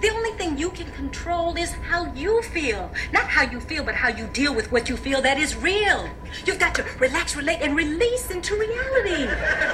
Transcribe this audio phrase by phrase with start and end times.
[0.00, 2.90] The only thing you can control is how you feel.
[3.12, 6.08] Not how you feel, but how you deal with what you feel that is real.
[6.46, 9.26] You've got to relax, relate, and release into reality.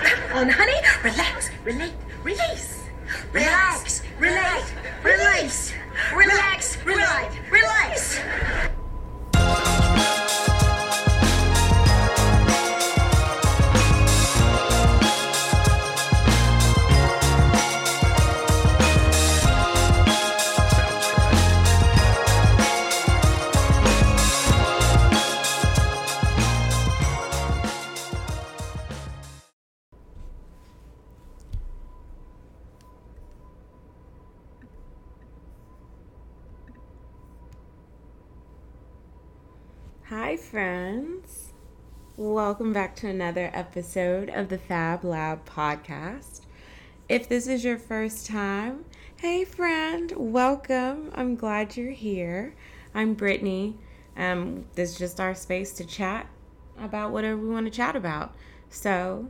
[0.04, 0.78] Come on, honey.
[1.04, 2.84] Relax, relate, release.
[3.32, 4.64] Relax, relate,
[5.02, 5.72] release.
[6.15, 8.19] Relax, relate, relax.
[8.19, 8.58] Hi,
[42.38, 46.42] Welcome back to another episode of the Fab Lab podcast.
[47.09, 48.84] If this is your first time,
[49.16, 51.10] hey, friend, welcome.
[51.16, 52.55] I'm glad you're here.
[52.95, 53.74] I'm Brittny.
[54.16, 56.29] Um, this is just our space to chat
[56.79, 58.37] about whatever we want to chat about.
[58.70, 59.29] So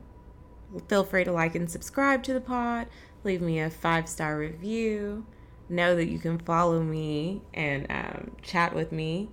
[0.86, 2.88] feel free to like and subscribe to the pod,
[3.24, 5.24] leave me a five star review.
[5.70, 9.30] Know that you can follow me and um, chat with me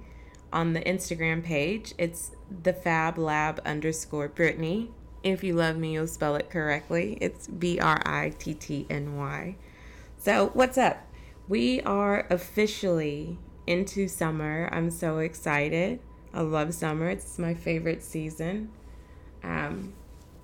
[0.55, 1.93] on the Instagram page.
[1.97, 2.31] It's
[2.63, 4.89] the Fab Lab underscore Brittny.
[5.21, 7.17] If you love me, you'll spell it correctly.
[7.19, 9.55] It's B R I T T N Y.
[10.17, 11.05] So, what's up?
[11.47, 14.69] We are officially into summer.
[14.71, 15.99] I'm so excited.
[16.33, 18.69] I love summer, it's my favorite season.
[19.41, 19.93] Um,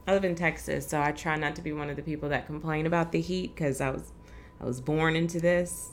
[0.08, 2.46] I live in Texas, so I try not to be one of the people that
[2.46, 4.12] complain about the heat because I was
[4.60, 5.90] I was born into this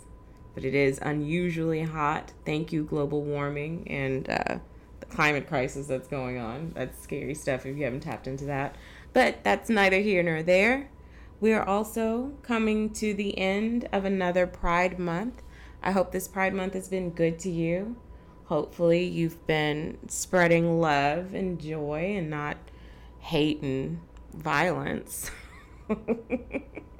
[0.58, 2.32] but it is unusually hot.
[2.44, 4.58] Thank you, global warming and uh,
[4.98, 6.72] the climate crisis that's going on.
[6.74, 8.74] That's scary stuff if you haven't tapped into that.
[9.12, 10.90] But that's neither here nor there.
[11.40, 15.42] We are also coming to the end of another Pride Month.
[15.80, 17.94] I hope this Pride Month has been good to you.
[18.46, 22.56] Hopefully, you've been spreading love and joy and not
[23.20, 24.00] hate and
[24.34, 25.30] violence.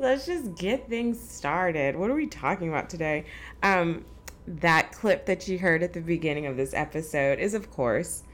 [0.00, 1.94] let's just get things started.
[1.94, 3.26] What are we talking about today?
[3.62, 4.06] Um,
[4.46, 8.24] that clip that you heard at the beginning of this episode is, of course,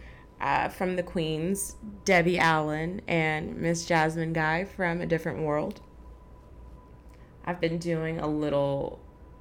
[0.40, 5.80] uh, from the Queens, Debbie Allen and Miss Jasmine Guy from A Different World.
[7.44, 9.00] I've been doing a little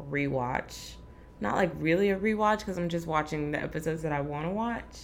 [0.09, 0.94] rewatch.
[1.40, 4.52] Not like really a rewatch because I'm just watching the episodes that I want to
[4.52, 4.96] watch.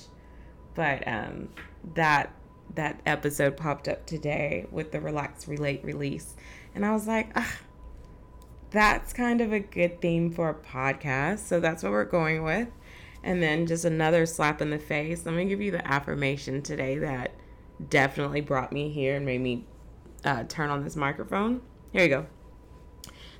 [0.73, 1.49] But um,
[1.93, 2.33] that
[2.75, 6.35] that episode popped up today with the Relax, Relate, Release.
[6.73, 7.35] And I was like,
[8.71, 11.39] that's kind of a good theme for a podcast.
[11.39, 12.69] So that's what we're going with.
[13.23, 15.25] And then just another slap in the face.
[15.25, 17.33] Let me give you the affirmation today that
[17.89, 19.65] definitely brought me here and made me
[20.23, 21.61] uh, turn on this microphone.
[21.91, 22.25] Here you go.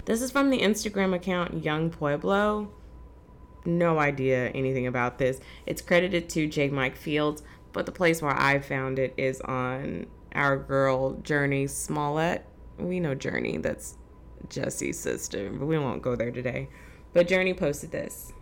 [0.06, 2.72] This is from the Instagram account Yung Pueblo.
[3.66, 5.40] No idea anything about this.
[5.66, 6.70] It's credited to J.
[6.70, 12.46] Mike Fields, but the place where I found it is on our girl Jurnee Smollett
[12.88, 13.98] we know Jurnee, that's
[14.50, 16.70] Jesse's sister, but we won't go there today.
[17.14, 18.34] But Jurnee posted this.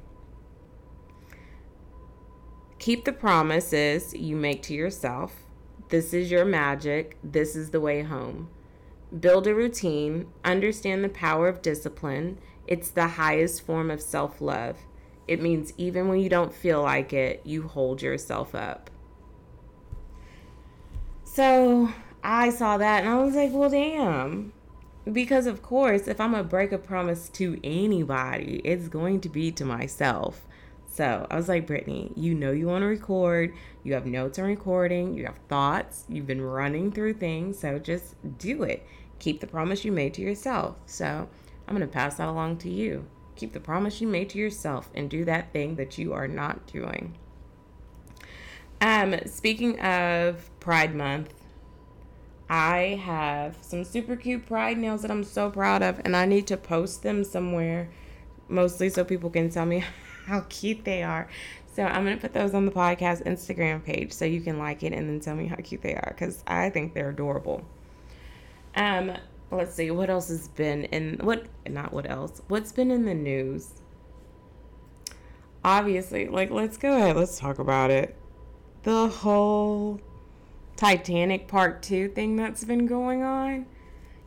[2.78, 5.44] Keep the promises you make to yourself.
[5.90, 7.18] This is your magic.
[7.24, 8.50] This is the way home.
[9.18, 10.28] Build a routine.
[10.46, 12.38] Understand the power of discipline.
[12.68, 14.78] It's the highest form of self love.
[15.28, 18.90] It means even when you don't feel like it, you hold yourself up.
[21.24, 21.92] So,
[22.24, 24.54] I saw that and I was like, well, damn.
[25.12, 29.30] Because, of course, if I'm going to break a promise to anybody, it's going to
[29.30, 30.46] be to myself.
[30.92, 33.54] So I was like, Brittny, you know you want to record.
[33.84, 35.14] You have notes on recording.
[35.14, 36.04] You have thoughts.
[36.10, 37.60] You've been running through things.
[37.60, 38.86] So just do it.
[39.20, 40.76] Keep the promise you made to yourself.
[40.86, 41.30] So
[41.68, 43.08] I'm going to pass that along to you.
[43.36, 46.68] Keep the promise you made to yourself and do that thing that you are not
[46.68, 47.18] doing.
[48.82, 51.34] Um, speaking of Pride Month,
[52.50, 56.48] I have some super cute pride nails that I'm so proud of, and I need
[56.48, 57.90] to post them somewhere,
[58.48, 59.84] mostly so people can tell me
[60.26, 61.30] how cute they are.
[61.76, 64.92] So I'm gonna put those on the podcast Instagram page so you can like it
[64.92, 67.64] and then tell me how cute they are because I think they're adorable.
[68.76, 69.14] Um,
[69.52, 73.14] let's see what else has been in what not what else what's been in the
[73.14, 73.82] news.
[75.64, 78.16] Obviously, like let's go ahead, let's talk about it.
[78.84, 80.02] The whole
[80.80, 83.66] Titanic Part 2 thing that's been going on.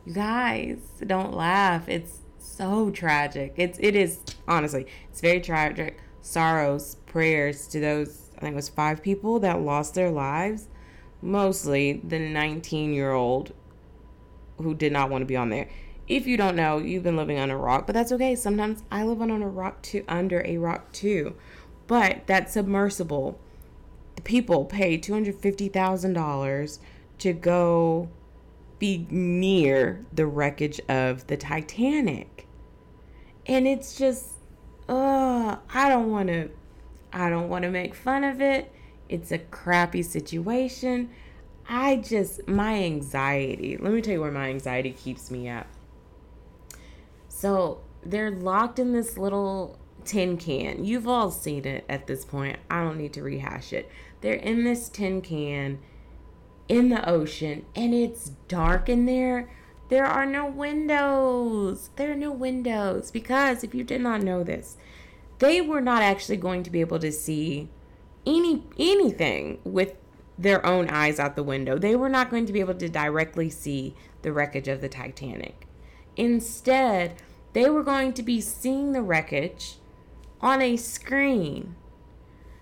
[0.05, 1.89] You guys, don't laugh.
[1.89, 3.55] It's so tragic.
[3.57, 5.99] It's it is honestly, it's very tragic.
[6.21, 10.67] Sorrows, prayers to those I think it was 5 people that lost their lives.
[11.23, 13.51] Mostly the 19-year-old
[14.57, 15.67] who did not want to be on there.
[16.07, 18.35] if you don't know, you've been living on a rock, but that's okay.
[18.35, 21.35] Sometimes I live on a rock too, under a rock too.
[21.87, 23.39] But that submersible,
[24.15, 26.79] the people pay two hundred fifty thousand dollars
[27.19, 28.09] to go
[28.79, 32.47] be near the wreckage of the Titanic,
[33.45, 34.31] and it's just,
[34.89, 36.49] uh, I don't want to,
[37.13, 38.71] I don't want to make fun of it.
[39.09, 41.09] It's a crappy situation.
[41.69, 43.77] I just my anxiety.
[43.77, 45.67] Let me tell you where my anxiety keeps me up.
[47.29, 50.85] so they're locked in this little tin can.
[50.85, 52.59] You've all seen it at this point.
[52.69, 53.89] I don't need to rehash it.
[54.21, 55.79] They're in this tin can
[56.69, 59.49] in the ocean and it's dark in there.
[59.89, 61.89] There are no windows.
[61.97, 64.77] There are no windows because if you did not know this,
[65.39, 67.69] they were not actually going to be able to see
[68.25, 69.95] any anything with
[70.37, 71.77] their own eyes out the window.
[71.77, 75.67] They were not going to be able to directly see the wreckage of the Titanic.
[76.15, 77.15] Instead,
[77.53, 79.77] they were going to be seeing the wreckage
[80.43, 81.73] on a screen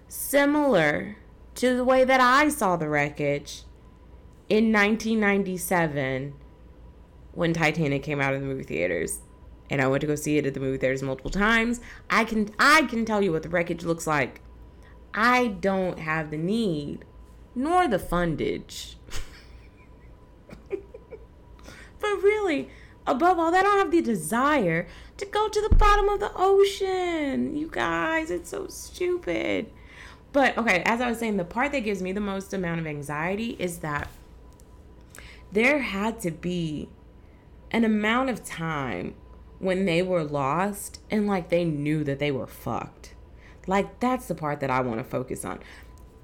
[0.07, 1.17] similar
[1.55, 3.63] to the way that I saw the wreckage
[4.47, 6.33] in 1997
[7.33, 9.21] when Titanic came out in the movie theaters.
[9.69, 11.81] And I went to go see it at the movie theaters multiple times.
[12.09, 14.41] I can I can tell you what the wreckage looks like.
[15.13, 17.03] I don't have the need
[17.55, 18.95] nor the fundage.
[20.69, 22.69] but really,
[23.07, 24.87] above all, they don't have the desire
[25.17, 27.55] to go to the bottom of the ocean.
[27.55, 29.71] You guys, it's so stupid.
[30.33, 32.87] But okay, as I was saying, the part that gives me the most amount of
[32.87, 34.09] anxiety is that
[35.51, 36.89] there had to be
[37.71, 39.15] an amount of time
[39.59, 43.13] when they were lost and like they knew that they were fucked.
[43.67, 45.59] Like that's the part that I want to focus on.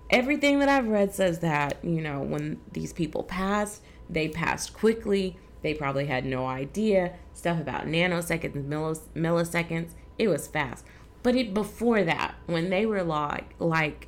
[0.09, 5.37] Everything that I've read says that, you know, when these people passed, they passed quickly
[5.61, 7.13] they probably had no idea.
[7.33, 9.91] Stuff about nanoseconds, millis- milliseconds.
[10.17, 10.85] It was fast.
[11.23, 14.07] But it before that, when they were like like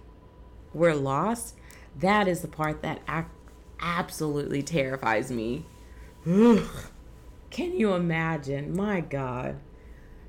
[0.74, 1.56] we're lost,
[1.98, 3.28] that is the part that ac-
[3.80, 5.66] absolutely terrifies me.
[6.28, 6.68] Ugh.
[7.50, 8.76] Can you imagine?
[8.76, 9.60] My God.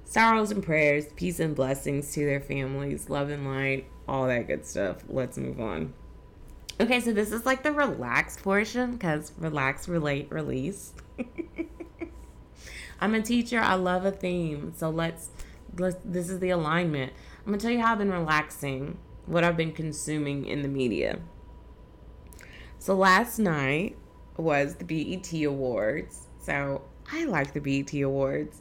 [0.05, 4.67] Sorrows and prayers, peace and blessings to their families, love and light, all that good
[4.67, 5.05] stuff.
[5.09, 5.93] Let's move on.
[6.81, 10.95] Okay, so this is like the relaxed portion because relax, relate, release.
[13.01, 13.59] I'm a teacher.
[13.59, 14.73] I love a theme.
[14.77, 15.31] So let's,
[15.79, 17.13] let's, this is the alignment.
[17.41, 20.69] I'm going to tell you how I've been relaxing, what I've been consuming in the
[20.69, 21.21] media.
[22.79, 23.97] So last night
[24.37, 26.29] was the BET Awards.
[26.41, 26.83] So
[27.13, 28.61] I like the BET Awards.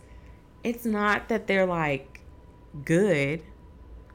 [0.64, 2.22] It's not that they're like
[2.86, 3.42] good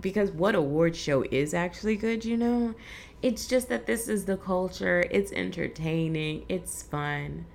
[0.01, 2.75] because what award show is actually good, you know?
[3.23, 5.05] It's just that this is the culture.
[5.11, 6.45] It's entertaining.
[6.49, 7.47] It's fun.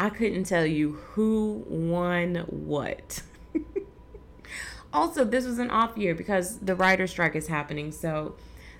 [0.00, 3.20] I couldn't tell you who won what.
[4.94, 7.92] also, this was an off year because the writer strike is happening.
[7.92, 8.34] So,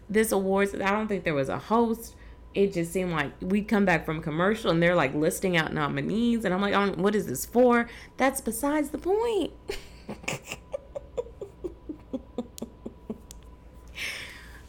[0.08, 2.14] this awards, I don't think there was a host.
[2.54, 6.46] It just seemed like we'd come back from commercial and they're like listing out nominees.
[6.46, 7.86] And I'm like, oh, what is this for?
[8.16, 9.52] That's besides the point.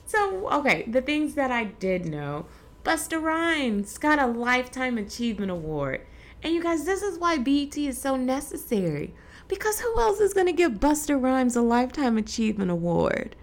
[0.06, 2.46] so, okay, the things that I did know
[2.84, 6.02] Busta Rhymes got a Lifetime Achievement Award.
[6.44, 9.14] And you guys, this is why BET is so necessary.
[9.48, 13.36] Because who else is going to give Busta Rhymes a Lifetime Achievement Award?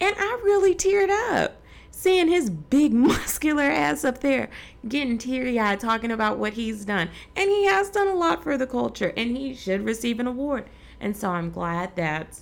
[0.00, 1.60] And I really teared up
[1.90, 4.48] seeing his big muscular ass up there
[4.88, 7.10] getting teary eyed talking about what he's done.
[7.36, 10.64] And he has done a lot for the culture and he should receive an award.
[11.00, 12.40] And so I'm glad that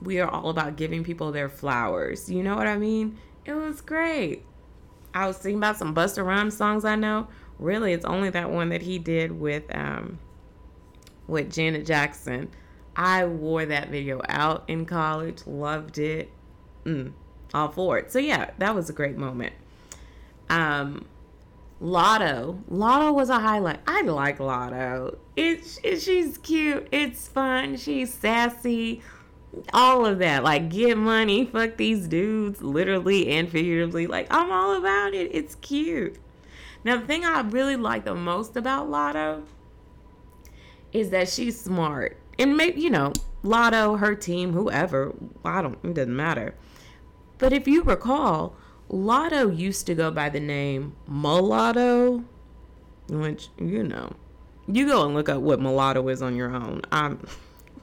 [0.00, 2.30] we are all about giving people their flowers.
[2.30, 3.18] You know what I mean?
[3.44, 4.44] It was great.
[5.12, 8.68] I was thinking about some Busta Rhymes songs I know really it's only that one
[8.70, 10.18] that he did with um
[11.26, 12.50] with Janet Jackson.
[12.96, 16.30] I wore that video out in college, loved it.
[16.84, 17.12] Mm,
[17.52, 18.12] all for it.
[18.12, 19.52] So yeah, that was a great moment.
[20.48, 21.06] Um
[21.82, 22.62] Latto.
[22.70, 23.80] Latto was a highlight.
[23.86, 25.18] I like Latto.
[25.36, 26.88] It's it, she's cute.
[26.92, 27.76] It's fun.
[27.76, 29.02] She's sassy.
[29.72, 30.44] All of that.
[30.44, 34.06] Like get money, fuck these dudes, literally and figuratively.
[34.06, 35.30] Like I'm all about it.
[35.34, 36.16] It's cute.
[36.84, 39.44] Now, the thing I really like the most about Latto
[40.92, 42.18] is that she's smart.
[42.38, 43.12] And maybe, you know,
[43.42, 45.14] Latto, her team, whoever,
[45.44, 46.54] I don't, it doesn't matter.
[47.38, 48.56] But if you recall,
[48.90, 52.24] Latto used to go by the name Mulatto,
[53.08, 54.12] which, you know,
[54.66, 56.82] you go and look up what mulatto is on your own.
[56.90, 57.26] I'm,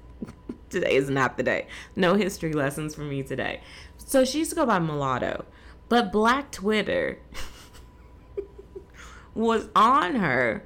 [0.70, 1.68] today is not the day.
[1.96, 3.62] No history lessons for me today.
[3.98, 5.46] So she used to go by mulatto.
[5.90, 7.20] But Black Twitter
[9.34, 10.64] was on her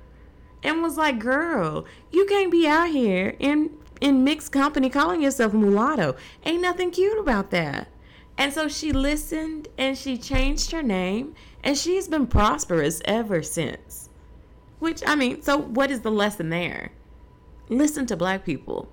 [0.63, 5.53] and was like, "Girl, you can't be out here in in mixed company calling yourself
[5.53, 6.15] mulatto.
[6.43, 7.87] Ain't nothing cute about that."
[8.37, 14.09] And so she listened and she changed her name and she's been prosperous ever since.
[14.79, 16.91] Which I mean, so what is the lesson there?
[17.69, 18.89] Listen to black people.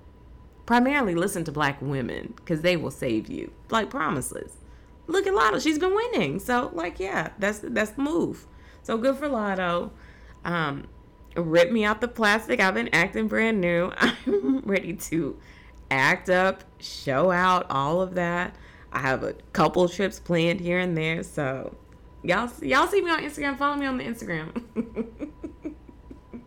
[0.65, 3.51] Primarily listen to black women because they will save you.
[3.69, 4.53] Like promises.
[5.07, 5.61] Look at Latto.
[5.61, 6.39] She's been winning.
[6.39, 8.47] So like yeah, that's that's the move.
[8.83, 9.91] So good for Latto.
[10.45, 10.87] Um,
[11.35, 12.59] rip me out the plastic.
[12.59, 13.91] I've been acting brand new.
[13.97, 15.39] I'm ready to
[15.89, 18.55] act up, show out, all of that.
[18.91, 21.23] I have a couple trips planned here and there.
[21.23, 21.75] So
[22.23, 23.57] y'all y'all see me on Instagram.
[23.57, 25.33] Follow me on the Instagram.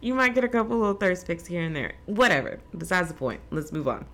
[0.00, 1.94] you might get a couple little thirst pics here and there.
[2.06, 2.60] Whatever.
[2.76, 3.40] Besides the point.
[3.50, 4.06] Let's move on.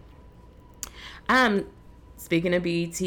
[1.28, 1.66] Um,
[2.16, 3.00] speaking of BET,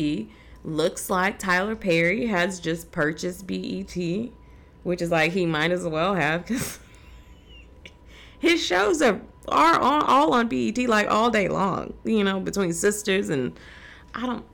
[0.63, 3.95] looks like Tyler Perry has just purchased BET,
[4.83, 6.79] which is like he might as well have because
[8.39, 11.93] his shows are are on, all on BET like all day long.
[12.03, 13.59] You know, between sisters and
[14.13, 14.45] I don't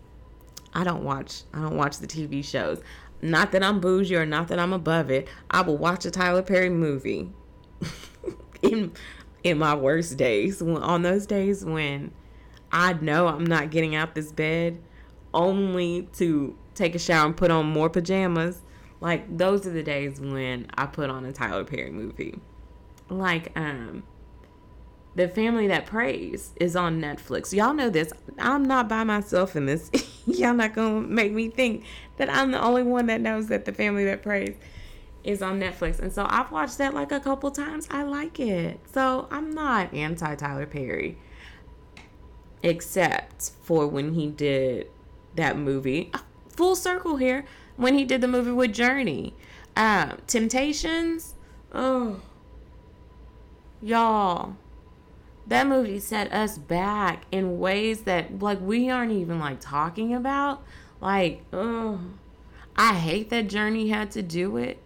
[0.73, 2.81] I don't watch I don't watch the TV shows.
[3.21, 5.27] Not that I'm bougie or not that I'm above it.
[5.49, 7.29] I will watch a Tyler Perry movie
[8.61, 8.91] in
[9.43, 10.61] in my worst days.
[10.61, 12.11] On those days when
[12.71, 14.79] I know I'm not getting out this bed
[15.33, 18.61] only to take a shower and put on more pajamas.
[19.05, 22.39] Like those are the days when I put on a Tyler Perry movie.
[23.07, 24.01] Like um
[25.13, 27.53] the Family That Preys is on Netflix.
[27.53, 28.11] Y'all know this.
[28.39, 29.91] I'm not by myself in this.
[30.25, 31.85] Y'all not gonna make me think
[32.17, 34.55] that I'm the only one that knows that The Family That Preys
[35.23, 35.99] is on Netflix.
[35.99, 37.87] And so I've watched that like a couple times.
[37.91, 38.79] I like it.
[38.91, 41.19] So I'm not anti Tyler Perry.
[42.63, 44.89] Except for when he did
[45.35, 46.11] that movie.
[46.49, 47.45] Full circle here.
[47.77, 49.33] When he did the movie with Jurnee.
[49.75, 51.35] Um, Temptations.
[51.73, 52.21] Oh.
[53.81, 54.55] Y'all
[55.47, 60.63] that movie set us back in ways that like we aren't even like talking about.
[61.01, 61.99] Like, oh,
[62.75, 64.79] I hate that Jurnee had to do it.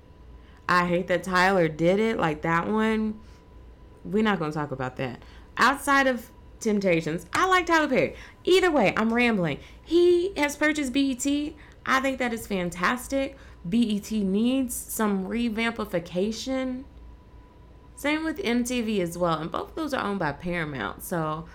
[0.68, 2.18] I hate that Tyler did it.
[2.18, 3.20] Like that one,
[4.04, 5.22] we're not gonna talk about that.
[5.58, 6.30] Outside of
[6.60, 8.16] Temptations, I like Tyler Perry.
[8.44, 9.60] Either way, I'm rambling.
[9.84, 11.26] He has purchased BET.
[11.86, 13.38] I think that is fantastic.
[13.68, 16.84] BET needs some revampification
[18.00, 19.40] same with MTV as well.
[19.40, 21.04] And both of those are owned by Paramount.
[21.04, 21.48] So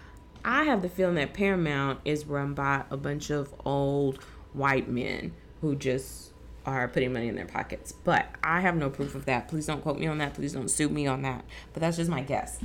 [0.45, 5.33] I have the feeling that Paramount is run by a bunch of old white men
[5.63, 6.35] who just
[6.67, 7.93] are putting money in their pockets.
[7.93, 9.49] But I have no proof of that.
[9.49, 10.35] Please don't quote me on that.
[10.35, 11.47] Please don't sue me on that.
[11.73, 12.61] But that's just my guess.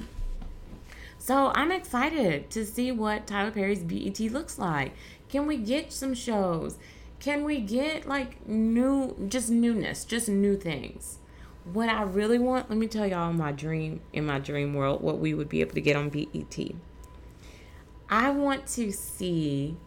[1.17, 4.91] So I'm excited to see what Tyler Perry's BET looks like.
[5.29, 6.77] Can we get some shows?
[7.19, 11.19] Can we get like new, just newness, just new things?
[11.73, 15.19] what I really want, let me tell y'all my dream in my dream world, what
[15.19, 16.57] we would be able to get on BET.
[18.09, 19.77] I want to see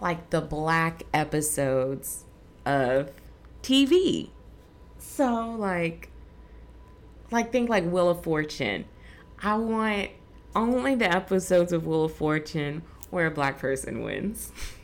[0.00, 2.24] like the black episodes
[2.64, 3.10] of
[3.62, 4.30] TV.
[4.98, 6.10] So like
[7.30, 8.86] like think like Wheel of Fortune.
[9.42, 10.10] I want
[10.56, 14.52] only the episodes of Wheel of Fortune where a black person wins.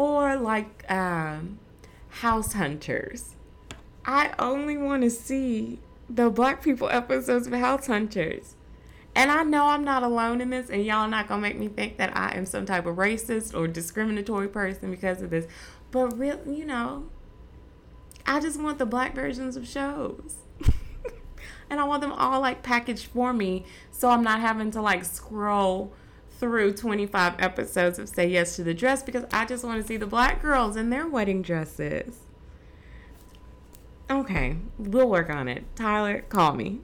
[0.00, 1.58] or like um
[2.08, 3.36] House Hunters.
[4.06, 5.78] I only want to see
[6.08, 8.56] the black people episodes of House Hunters.
[9.14, 11.98] And I know I'm not alone in this, and y'all not gonna make me think
[11.98, 15.46] that I am some type of racist or discriminatory person because of this.
[15.90, 17.10] But real, you know,
[18.24, 20.36] I just want the black versions of shows.
[21.68, 25.04] and I want them all like packaged for me so I'm not having to like
[25.04, 25.92] scroll
[26.40, 29.98] through 25 episodes of Say Yes to the Dress because I just want to see
[29.98, 32.16] the black girls in their wedding dresses.
[34.10, 35.64] Okay, we'll work on it.
[35.76, 36.80] Tyler, call me.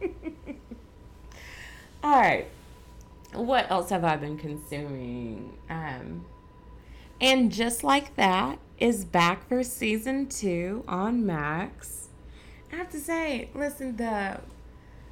[2.04, 2.46] All right.
[3.34, 5.52] What else have I been consuming?
[5.68, 6.24] Um,
[7.20, 12.08] and just like that is back for season two on Max.
[12.72, 14.40] I have to say, listen, the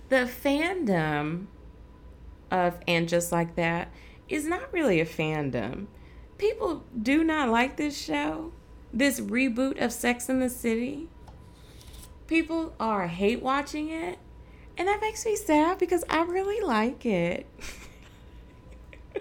[0.08, 1.46] the fandom
[2.54, 3.92] of and just like that
[4.28, 5.86] is not really a fandom.
[6.38, 8.52] People do not like this show
[8.94, 11.08] this reboot of Sex and the City.
[12.28, 14.18] People are hate watching it,
[14.78, 17.46] and that makes me sad because I really like it.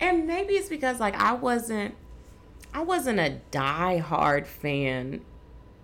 [0.00, 1.94] and maybe it's because like I wasn't
[2.74, 5.20] I wasn't a die-hard fan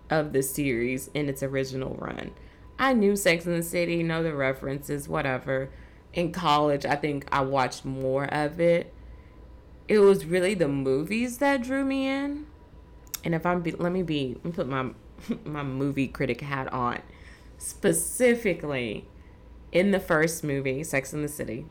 [0.09, 2.31] of the series in its original run.
[2.77, 5.69] I knew Sex and the City, know the references, whatever.
[6.13, 8.93] In college, I think I watched more of it
[9.91, 12.45] it was really the movies that drew me in.
[13.25, 14.91] And if I'm be, let me be, let me put my
[15.43, 16.99] my movie critic hat on.
[17.57, 19.05] Specifically,
[19.73, 21.65] in the first movie, Sex and the City,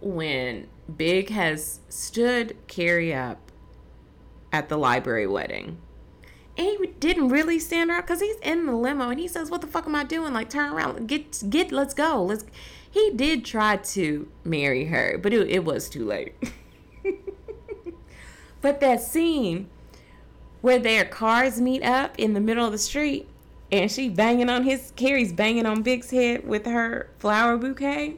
[0.00, 3.50] when Big has stood Carrie up
[4.52, 5.78] at the library wedding.
[6.56, 9.62] And he didn't really stand up because he's in the limo and he says, What
[9.62, 10.32] the fuck am I doing?
[10.32, 12.22] Like, turn around, get, get, let's go.
[12.22, 12.44] Let's.
[12.94, 16.32] He did try to marry her, but it, it was too late.
[18.60, 19.68] but that scene
[20.60, 23.28] where their cars meet up in the middle of the street
[23.72, 28.14] and she banging on his Carrie's banging on Big's head with her flower bouquet.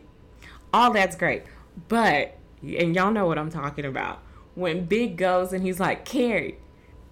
[0.75, 1.45] All that's great.
[1.89, 4.19] But and y'all know what I'm talking about.
[4.57, 6.59] When Big goes and he's like, Carrie,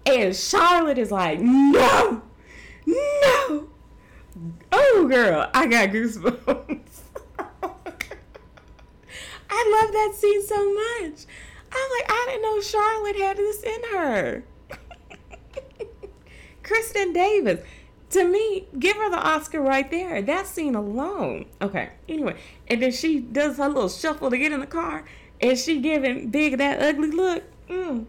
[0.05, 2.21] and Charlotte is like, no,
[2.85, 3.69] no.
[4.71, 6.94] Oh girl, I got goosebumps.
[9.49, 11.25] I love that scene so much.
[11.71, 14.43] I'm like, I didn't know Charlotte had this in her.
[16.63, 17.59] Kristin Davis.
[18.11, 20.21] To me, give her the Oscar right there.
[20.21, 21.45] That scene alone.
[21.61, 21.89] Okay.
[22.07, 22.37] Anyway,
[22.67, 25.03] and then she does her little shuffle to get in the car,
[25.41, 27.43] and she giving Big that ugly look.
[27.67, 28.05] Mm.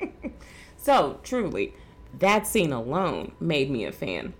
[0.76, 1.74] so truly,
[2.18, 4.34] that scene alone made me a fan.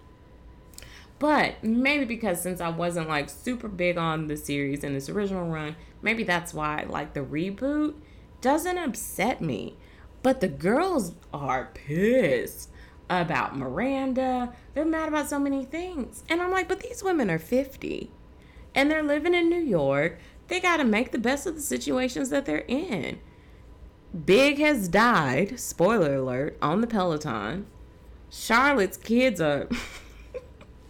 [1.20, 5.46] But maybe because since I wasn't like super big on the series in this original
[5.46, 7.94] run, maybe that's why like the reboot
[8.40, 9.76] doesn't upset me.
[10.22, 12.70] But the girls are pissed
[13.08, 14.54] about Miranda.
[14.74, 16.24] They're mad about so many things.
[16.28, 18.10] And I'm like, but these women are 50
[18.74, 20.18] and they're living in New York.
[20.48, 23.20] They got to make the best of the situations that they're in.
[24.24, 27.66] Big has died, spoiler alert, on the Peloton.
[28.30, 29.68] Charlotte's kids are,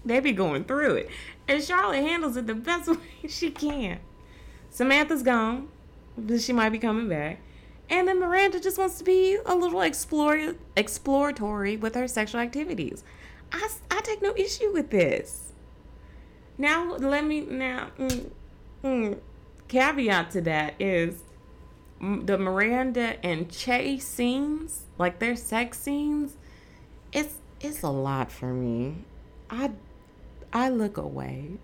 [0.05, 1.11] they be going through it.
[1.49, 2.97] And Charlotte handles it the best way
[3.29, 3.99] she can.
[4.71, 5.69] Samantha's gone,
[6.17, 7.41] but she might be coming back.
[7.89, 13.03] And then Miranda just wants to be a little explore, exploratory with her sexual activities.
[13.53, 15.53] I, I take no issue with this.
[16.57, 18.31] Now, let me, now, mm,
[18.85, 19.19] mm,
[19.67, 21.25] caveat to that is
[22.01, 26.37] the Miranda and Che scenes, like their sex scenes,
[27.13, 29.05] it's it's a lot for me.
[29.51, 29.73] I
[30.53, 31.59] I look away.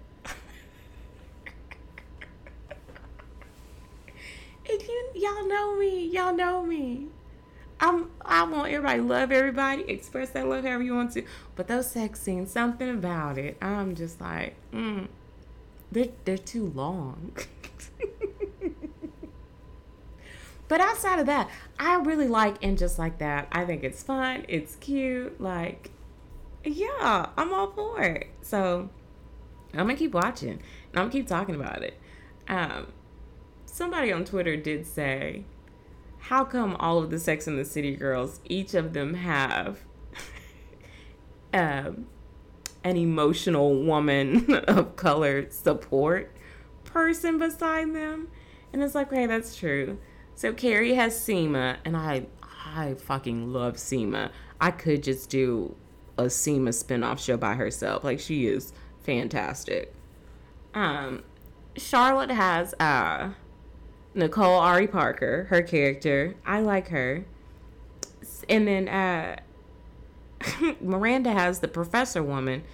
[4.69, 7.07] If you y'all know me, y'all know me.
[7.79, 11.25] I'm I want everybody love everybody, express that love however you want to.
[11.55, 15.09] But those sex scenes, something about it, I'm just like, mm,
[15.93, 17.37] they're they're too long.
[20.69, 23.49] but outside of that, I really like and just like that.
[23.53, 25.91] I think it's fun, it's cute, like
[26.73, 28.29] yeah, I'm all for it.
[28.43, 28.89] So
[29.73, 30.61] I'm gonna keep watching and
[30.95, 31.99] I'm gonna keep talking about it.
[32.49, 32.93] Um,
[33.65, 35.45] somebody on Twitter did say,
[36.19, 39.81] how come all of the Sex and the City girls, each of them have
[41.53, 42.07] um,
[42.83, 46.35] an emotional woman of color support
[46.85, 48.29] person beside them?
[48.73, 49.99] And it's like, okay, that's true.
[50.35, 54.31] So Carrie has Seema, and I, I fucking love Seema.
[54.61, 55.77] I could just do
[56.19, 58.05] a Seema spinoff show by herself.
[58.05, 59.95] Like she is fantastic.
[60.75, 61.23] Um,
[61.77, 63.31] Charlotte has uh
[64.17, 66.35] Nicole Ari Parker, her character.
[66.45, 67.27] I like her.
[68.49, 69.37] And then uh,
[70.81, 72.65] Miranda has the professor woman.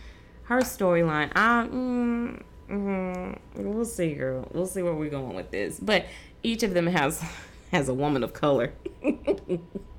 [0.45, 1.33] Her storyline.
[1.35, 4.49] I mm, mm, we'll see, girl.
[4.53, 5.81] We'll see where we're going with this.
[5.81, 6.07] But
[6.43, 7.25] each of them has
[7.73, 8.73] has a woman of color.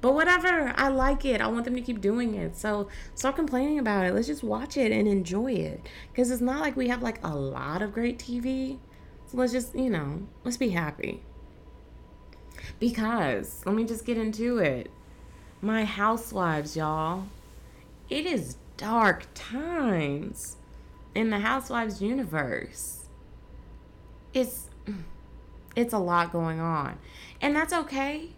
[0.00, 1.40] but whatever, I like it.
[1.40, 2.56] I want them to keep doing it.
[2.56, 4.14] So stop complaining about it.
[4.14, 5.88] Let's just watch it and enjoy it.
[6.12, 8.78] Because it's not like we have like a lot of great TV.
[9.26, 11.22] So let's just, you know, let's be happy.
[12.78, 14.90] Because, let me just get into it.
[15.60, 17.24] My housewives, y'all.
[18.10, 20.56] It is dark times
[21.14, 23.06] in the housewives universe.
[24.34, 24.68] It's
[25.74, 26.98] it's a lot going on.
[27.40, 28.30] And that's okay.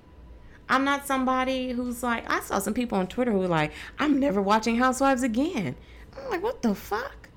[0.69, 4.19] I'm not somebody who's like I saw some people on Twitter who were like, I'm
[4.21, 5.77] never watching Housewives again.
[6.17, 7.29] I'm like, what the fuck?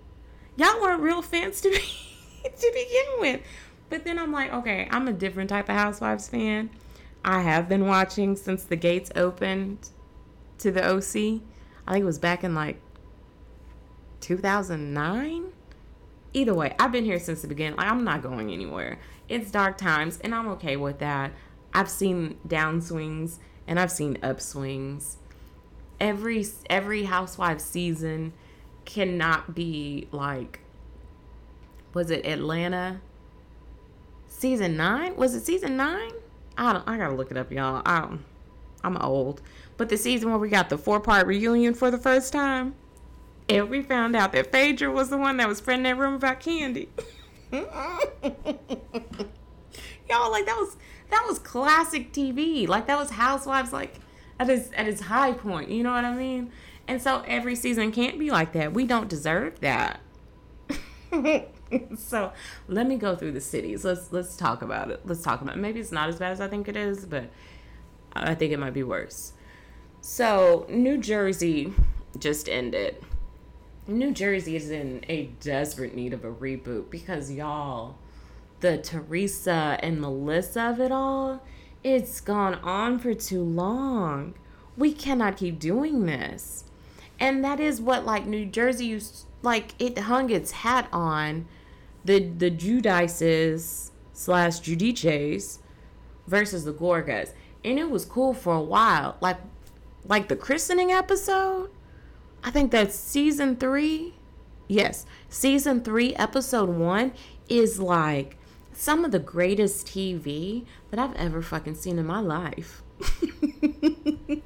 [0.57, 1.79] Y'all weren't real fans to me.
[2.43, 3.41] to begin with.
[3.89, 6.69] But then I'm like, okay, I'm a different type of Housewives fan.
[7.23, 9.89] I have been watching since the gates opened
[10.59, 11.41] to the OC.
[11.87, 12.79] I think it was back in like
[14.21, 15.45] 2009.
[16.33, 17.77] Either way, I've been here since the beginning.
[17.77, 18.99] Like, I'm not going anywhere.
[19.27, 21.33] It's dark times, and I'm okay with that.
[21.73, 25.15] I've seen downswings and I've seen upswings.
[25.99, 28.33] Every every housewife season
[28.85, 30.61] cannot be like
[31.93, 33.01] was it Atlanta?
[34.27, 35.15] Season nine?
[35.15, 36.11] Was it season nine?
[36.57, 36.87] I don't.
[36.87, 37.81] I gotta look it up, y'all.
[37.85, 38.23] I don't.
[38.83, 39.41] I'm old.
[39.77, 42.75] But the season where we got the four part reunion for the first time,
[43.49, 46.39] and we found out that Phaedra was the one that was spreading that rumor about
[46.39, 46.87] Kandi.
[47.51, 47.61] Y'all,
[50.31, 50.77] like that was
[51.11, 52.67] that was classic TV.
[52.67, 53.99] Like that was Housewives, like
[54.39, 55.69] at its at its high point.
[55.69, 56.51] You know what I mean?
[56.87, 58.73] And so every season can't be like that.
[58.73, 59.99] We don't deserve that.
[61.97, 62.33] so
[62.67, 63.85] let me go through the cities.
[63.85, 65.01] Let's let's talk about it.
[65.05, 65.59] Let's talk about it.
[65.59, 67.29] Maybe it's not as bad as I think it is, but
[68.13, 69.33] I think it might be worse.
[70.01, 71.73] So New Jersey
[72.17, 72.97] just ended.
[73.87, 77.95] New Jersey is in a desperate need of a reboot because y'all,
[78.61, 81.43] the Teresa and Melissa of it all,
[81.83, 84.35] it's gone on for too long.
[84.77, 86.63] We cannot keep doing this.
[87.19, 91.47] And that is what like New Jersey used like it hung its hat on
[92.05, 95.59] the the Giudices slash Giudices
[96.27, 97.33] versus the Gorgas.
[97.63, 99.17] And it was cool for a while.
[99.21, 99.37] Like
[100.05, 101.69] like the christening episode.
[102.43, 104.15] I think that's season three.
[104.67, 107.13] Yes, season three, episode one
[107.49, 108.37] is like
[108.81, 112.81] some of the greatest TV that I've ever fucking seen in my life.
[113.21, 114.41] and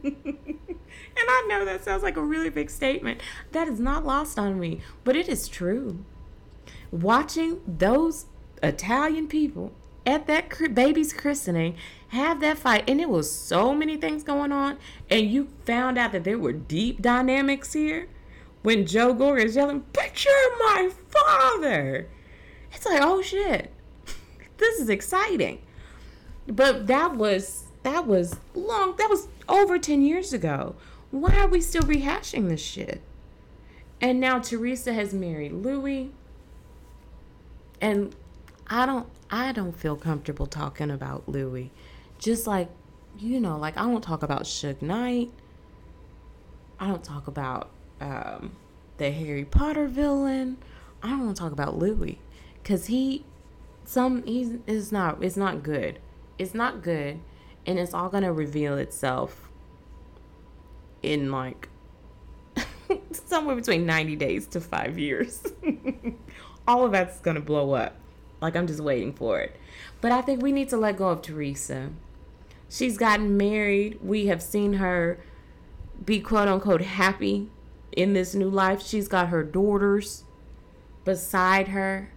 [1.15, 3.21] I know that sounds like a really big statement.
[3.53, 6.03] That is not lost on me, but it is true.
[6.91, 8.25] Watching those
[8.61, 9.71] Italian people
[10.05, 11.77] at that baby's christening
[12.09, 14.77] have that fight and it was so many things going on
[15.09, 18.07] and you found out that there were deep dynamics here
[18.61, 22.07] when joe gore is yelling you're my father
[22.71, 23.71] it's like oh shit
[24.57, 25.61] this is exciting.
[26.47, 30.75] But that was that was long that was over 10 years ago.
[31.11, 33.01] Why are we still rehashing this shit?
[34.01, 36.11] And now teresa has married louis.
[37.81, 38.15] And
[38.67, 41.71] i don't i don't feel comfortable talking about louis.
[42.19, 42.69] Just like
[43.17, 45.31] you know like i don't talk about Suge Knight.
[46.79, 47.69] I don't talk about
[48.01, 48.51] um,
[48.97, 50.57] the harry potter villain.
[51.01, 52.19] I don't want to talk about louis.
[52.61, 53.23] Because he
[53.85, 55.99] some he's is not it's not good
[56.37, 57.19] it's not good
[57.65, 59.49] and it's all gonna reveal itself
[61.01, 61.69] in like
[63.11, 65.43] somewhere between 90 days to five years
[66.67, 67.95] all of that's gonna blow up
[68.41, 69.55] like i'm just waiting for it
[70.01, 71.89] but i think we need to let go of teresa
[72.69, 73.99] She's gotten married.
[74.01, 75.19] We have seen her
[76.03, 77.49] be quote unquote happy
[77.91, 78.81] in this new life.
[78.81, 80.23] She's got her daughters
[81.03, 82.11] beside her.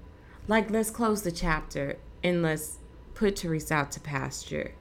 [0.48, 2.78] Like, let's close the chapter and let's
[3.14, 4.72] put Teresa out to pasture.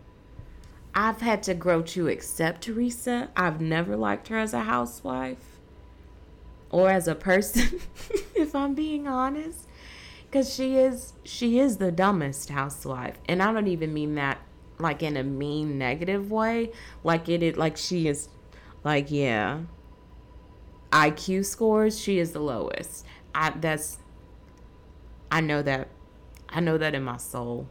[0.96, 3.30] I've had to grow to accept Teresa.
[3.36, 5.60] I've never liked her as a housewife
[6.72, 7.82] or as a person,
[8.36, 9.68] if I'm being honest.
[10.32, 13.18] Cause she is she is the dumbest housewife.
[13.30, 14.40] And I don't even mean that
[14.80, 16.72] like in a mean negative way
[17.04, 18.30] like it, it like she is
[18.84, 19.60] like yeah
[20.92, 23.98] iq scores she is the lowest i that's
[25.32, 25.88] i know that
[26.50, 27.68] i know that in my soul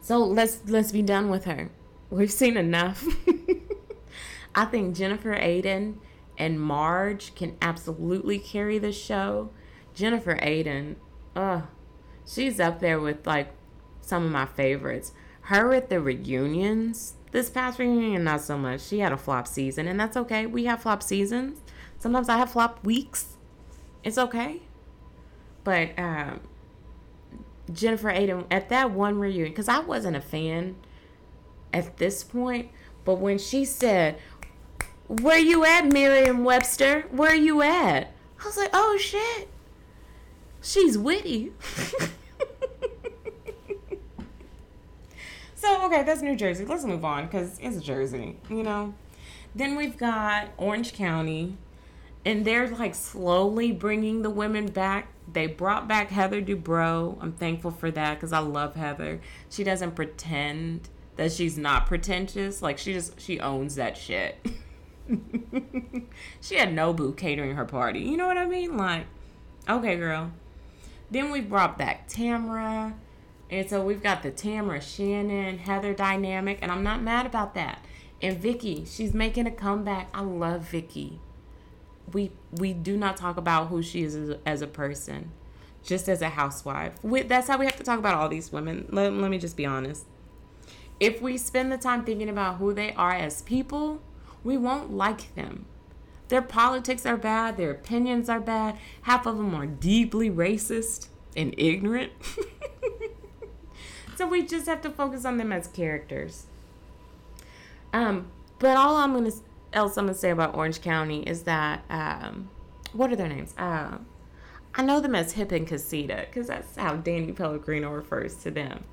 [0.00, 1.70] so let's let's be done with her
[2.10, 3.04] we've seen enough
[4.54, 5.94] i think jennifer aydin
[6.38, 9.50] and marge can absolutely carry the show
[9.94, 10.96] jennifer aydin
[11.36, 11.62] uh
[12.26, 13.52] she's up there with like
[14.00, 15.12] some of my favorites
[15.50, 18.82] her at the reunions, this past reunion, not so much.
[18.82, 20.46] She had a flop season, and that's okay.
[20.46, 21.60] We have flop seasons.
[21.98, 23.36] Sometimes I have flop weeks.
[24.04, 24.62] It's okay.
[25.64, 26.40] But um,
[27.72, 30.76] Jennifer Aydin at that one reunion, because I wasn't a fan
[31.72, 32.70] at this point,
[33.04, 34.18] but when she said,
[35.06, 37.02] "Where you at, Merriam Webster?
[37.10, 39.48] Where you at?" I was like, "Oh shit,
[40.62, 41.52] she's witty."
[45.60, 46.64] So, okay, that's New Jersey.
[46.64, 48.94] Let's move on because it's Jersey, you know?
[49.54, 51.58] Then we've got Orange County,
[52.24, 55.08] and they're like slowly bringing the women back.
[55.32, 57.16] They brought back Heather Dubrow.
[57.20, 59.20] I'm thankful for that because I love Heather.
[59.48, 62.62] She doesn't pretend that she's not pretentious.
[62.62, 64.38] Like, she just, she owns that shit.
[66.40, 68.00] she had Nobu catering her party.
[68.00, 68.76] You know what I mean?
[68.76, 69.06] Like,
[69.68, 70.32] okay, girl.
[71.10, 72.94] Then we brought back Tamra.
[73.50, 77.84] And so we've got the Tamra Shannon, Heather dynamic, and I'm not mad about that.
[78.22, 80.08] And Vicki, she's making a comeback.
[80.14, 81.20] I love Vicki.
[82.12, 85.30] We we do not talk about who she is as a, as a person,
[85.82, 86.94] just as a housewife.
[87.02, 88.86] We, that's how we have to talk about all these women.
[88.90, 90.04] Let, let me just be honest.
[90.98, 94.02] If we spend the time thinking about who they are as people,
[94.44, 95.64] we won't like them.
[96.28, 98.76] Their politics are bad, their opinions are bad.
[99.02, 102.12] Half of them are deeply racist and ignorant.
[104.20, 106.44] So we just have to focus on them as characters.
[107.90, 108.26] Um,
[108.58, 109.32] but all I'm gonna
[109.72, 112.50] else I'm gonna say about Orange County is that um,
[112.92, 113.54] what are their names?
[113.56, 113.98] Uh,
[114.74, 118.84] I know them as Hip and Casita because that's how Danny Pellegrino refers to them.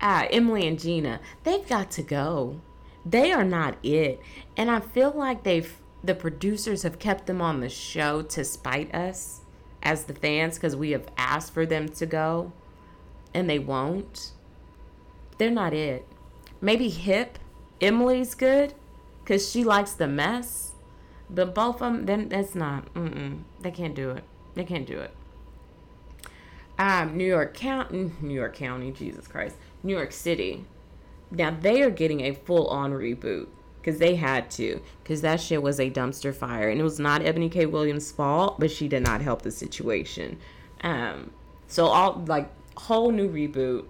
[0.00, 2.60] Uh, Emily and Gina, they've got to go.
[3.06, 4.20] They are not it,
[4.56, 8.94] and I feel like they've the producers have kept them on the show to spite
[8.94, 9.40] us
[9.82, 12.52] as the fans because we have asked for them to go,
[13.32, 14.32] and they won't.
[15.38, 16.06] They're not it.
[16.60, 17.38] Maybe Hip,
[17.80, 18.74] Emily's good
[19.24, 20.72] because she likes the mess.
[21.30, 22.92] But both of them, then that's not.
[22.94, 23.44] Mm-mm.
[23.60, 24.24] They can't do it.
[24.54, 25.10] They can't do it.
[26.78, 30.64] Um, New York County, New York County, Jesus Christ, New York City.
[31.30, 33.48] Now they are getting a full-on reboot
[33.80, 37.22] because they had to, because that shit was a dumpster fire, and it was not
[37.22, 37.66] Ebony K.
[37.66, 40.38] Williams' fault, but she did not help the situation.
[40.82, 41.30] Um,
[41.68, 43.86] so all like whole new reboot.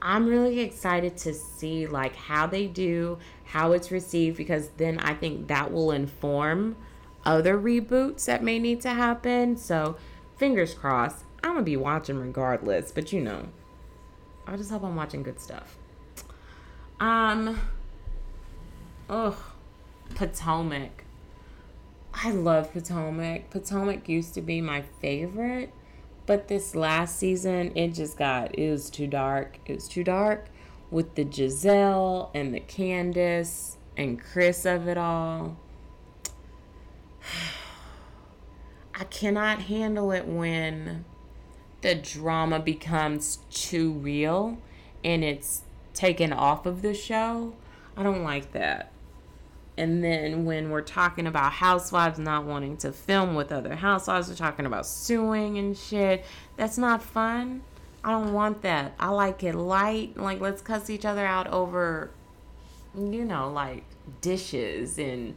[0.00, 5.14] I'm really excited to see like how they do, how it's received because then I
[5.14, 6.76] think that will inform
[7.24, 9.56] other reboots that may need to happen.
[9.56, 9.96] So,
[10.36, 11.24] fingers crossed.
[11.42, 13.48] I'm going to be watching regardless, but you know.
[14.46, 15.76] I just hope I'm watching good stuff.
[17.00, 17.60] Um
[19.10, 19.36] Ugh.
[20.14, 21.04] Potomac.
[22.12, 23.50] I love Potomac.
[23.50, 25.72] Potomac used to be my favorite
[26.28, 29.58] but this last season, it just got, it was too dark.
[29.64, 30.50] It was too dark
[30.90, 35.56] with the Gizelle and the Candiace and Chris of it all.
[38.94, 41.06] I cannot handle it when
[41.80, 44.58] the drama becomes too real
[45.02, 45.62] and it's
[45.94, 47.54] taken off of the show.
[47.96, 48.92] I don't like that.
[49.78, 54.34] And then when we're talking about housewives not wanting to film with other housewives, we're
[54.34, 56.24] talking about suing and shit.
[56.56, 57.62] That's not fun.
[58.02, 58.94] I don't want that.
[58.98, 60.16] I like it light.
[60.16, 62.10] Like let's cuss each other out over,
[62.96, 63.84] you know, like
[64.20, 65.36] dishes and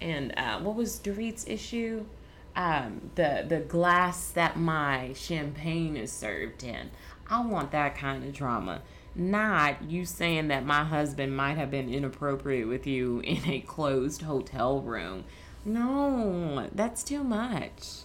[0.00, 2.06] and uh, what was Dorit's issue?
[2.54, 6.90] Um, the the glass that my champagne is served in.
[7.28, 8.80] I want that kind of drama
[9.16, 14.22] not you saying that my husband might have been inappropriate with you in a closed
[14.22, 15.24] hotel room.
[15.64, 18.02] No, that's too much.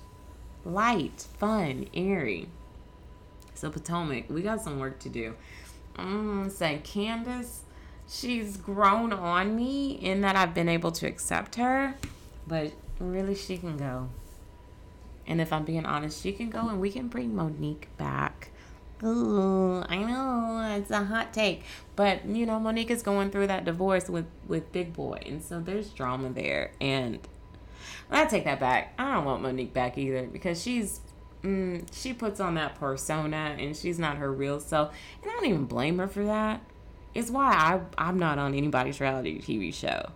[0.66, 2.48] Light, fun, airy.
[3.54, 5.36] So, Potomac, we got some work to do.
[5.96, 7.60] I'm say Candiace,
[8.08, 11.96] she's grown on me in that I've been able to accept her,
[12.48, 14.10] but really, she can go.
[15.28, 18.51] And if I'm being honest, she can go and we can bring Monique back
[19.04, 21.64] Ooh, I know it's a hot take,
[21.96, 25.60] but you know Monique is going through that divorce with with Big Boy, and so
[25.60, 26.72] there's drama there.
[26.80, 27.20] And
[28.12, 28.94] I take that back.
[29.00, 31.02] I don't want Monique back either because she's
[31.42, 35.46] mm, she puts on that persona and she's not her real self, and I don't
[35.48, 36.62] even blame her for that.
[37.16, 40.12] It's why I I'm not on anybody's reality TV show.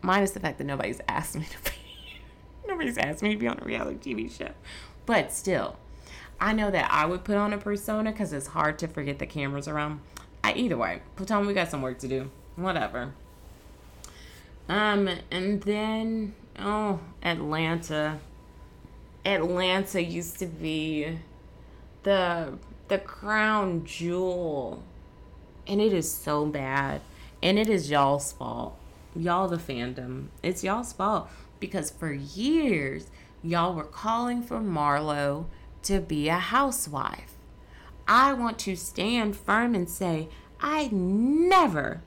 [0.00, 1.76] Minus the fact that nobody's asked me to be
[2.68, 4.50] nobody's asked me to be on a reality TV show,
[5.06, 5.76] but still
[6.40, 9.26] I know that I would put on a persona because it's hard to forget the
[9.26, 10.00] cameras around.
[10.44, 12.30] I either way, Platoon, we got some work to do.
[12.56, 13.12] Whatever.
[14.68, 18.18] Um, and then oh, Atlanta.
[19.24, 21.18] Atlanta used to be
[22.02, 24.82] the the crown jewel,
[25.66, 27.00] and it is so bad,
[27.42, 28.76] and it is y'all's fault.
[29.14, 30.26] Y'all the fandom.
[30.42, 33.06] It's y'all's fault because for years
[33.42, 35.46] y'all were calling for Marlo
[35.86, 37.36] to be a housewife.
[38.08, 40.28] I want to stand firm and say,
[40.60, 42.02] I never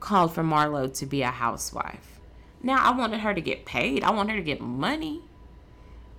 [0.00, 2.20] called for Marlo to be a housewife.
[2.62, 5.22] Now, I wanted her to get paid, I want her to get money.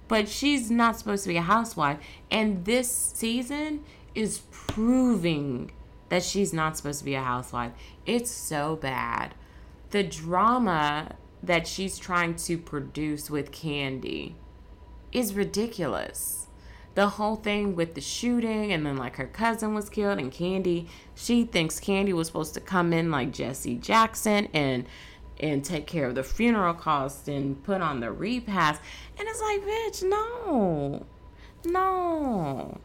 [0.08, 1.98] But she's not supposed to be a housewife.
[2.30, 5.72] And this season is proving
[6.10, 7.72] that she's not supposed to be a housewife.
[8.06, 9.34] It's so bad.
[9.92, 14.34] The drama that she's trying to produce with Kandi
[15.12, 16.43] is ridiculous
[16.96, 20.88] the whole thing with the shooting and then like her cousin was killed and Kandi,
[21.16, 24.86] she thinks Kandi was supposed to come in like Jesse Jackson and
[25.40, 28.80] and take care of the funeral costs and put on the repast.
[29.18, 31.06] And it's like bitch no.
[31.66, 32.80] No.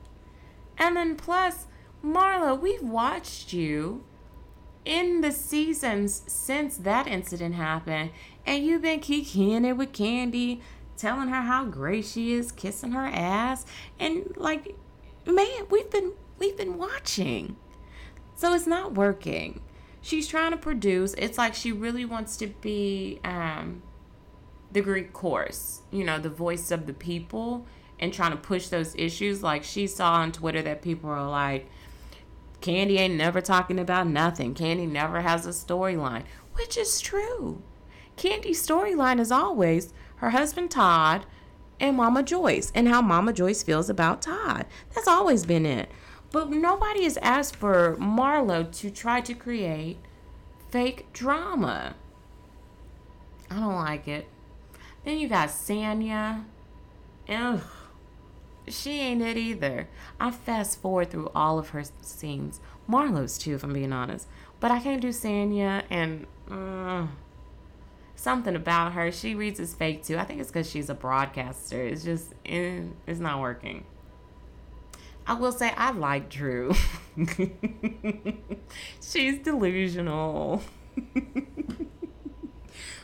[0.79, 1.67] And then plus
[2.03, 4.05] Marlo we've watched you
[4.85, 8.11] in the seasons since that incident happened
[8.47, 10.63] and you've been kikiing it with Kandi
[10.99, 13.65] telling her how great she is, kissing her ass,
[13.99, 14.77] and like,
[15.27, 17.57] man, we've been we've been watching.
[18.35, 19.61] So it's not working.
[20.01, 21.15] She's trying to produce.
[21.15, 23.83] It's like she really wants to be um,
[24.71, 27.67] the Greek chorus, you know, the voice of the people,
[27.99, 29.43] and trying to push those issues.
[29.43, 31.69] Like she saw on Twitter that people are like,
[32.61, 34.55] Kandi ain't never talking about nothing.
[34.55, 37.63] Kandi never has a storyline, which is true.
[38.17, 41.27] Kandi's storyline is always her husband Todd
[41.81, 44.67] and Mama Joyce and how Mama Joyce feels about Todd.
[44.95, 45.91] That's always been it.
[46.31, 49.99] But nobody has asked for Marlo to try to create
[50.71, 51.95] fake drama.
[53.51, 54.29] I don't like it.
[55.05, 56.45] Then you got Sanya.
[57.29, 57.61] Ugh.
[58.67, 59.89] She ain't it either.
[60.21, 62.61] I fast forward through all of her scenes.
[62.89, 64.29] Marlo's too, if I'm being honest.
[64.61, 67.07] But I can't do Sanya and uh,
[68.19, 69.13] something about her.
[69.13, 70.19] She reads as fake too.
[70.19, 71.81] I think it's because she's a broadcaster.
[71.81, 73.85] It's just, eh, it's not working.
[75.27, 76.73] I will say I like Drew.
[79.01, 80.63] she's delusional.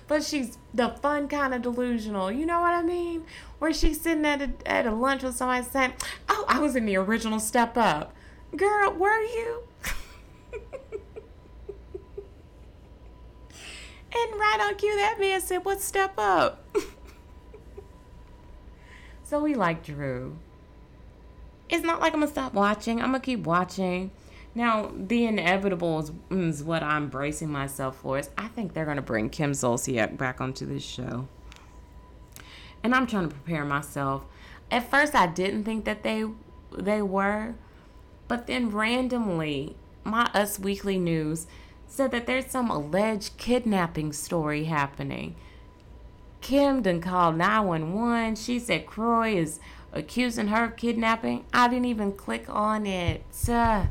[0.08, 2.32] but she's the fun kind of delusional.
[2.32, 3.24] You know what I mean?
[3.58, 5.92] Where she's sitting at a, at a lunch with somebody saying,
[6.28, 8.14] Oh, I was in the original Step Up.
[8.56, 9.62] Girl, were you?
[14.14, 16.64] and right on cue, that man said, What Step Up?
[19.24, 20.36] so we like Drew.
[21.68, 23.00] It's not like I'm going to stop watching.
[23.00, 24.10] I'm going to keep watching.
[24.54, 28.18] Now, the inevitable is, is, what I'm bracing myself for.
[28.18, 31.26] Is I think they're going to bring Kim Zolciak back onto this show,
[32.84, 34.24] and I'm trying to prepare myself.
[34.70, 36.24] At first, I didn't think that they
[36.76, 37.54] they were,
[38.28, 39.74] but then randomly,
[40.04, 41.48] my Us Weekly News
[41.86, 45.36] said that there's some alleged kidnapping story happening.
[46.40, 48.36] Kim done called 911.
[48.36, 49.60] She said Kroy is
[49.92, 51.44] accusing her of kidnapping.
[51.52, 53.22] I didn't even click on it.
[53.48, 53.86] Uh,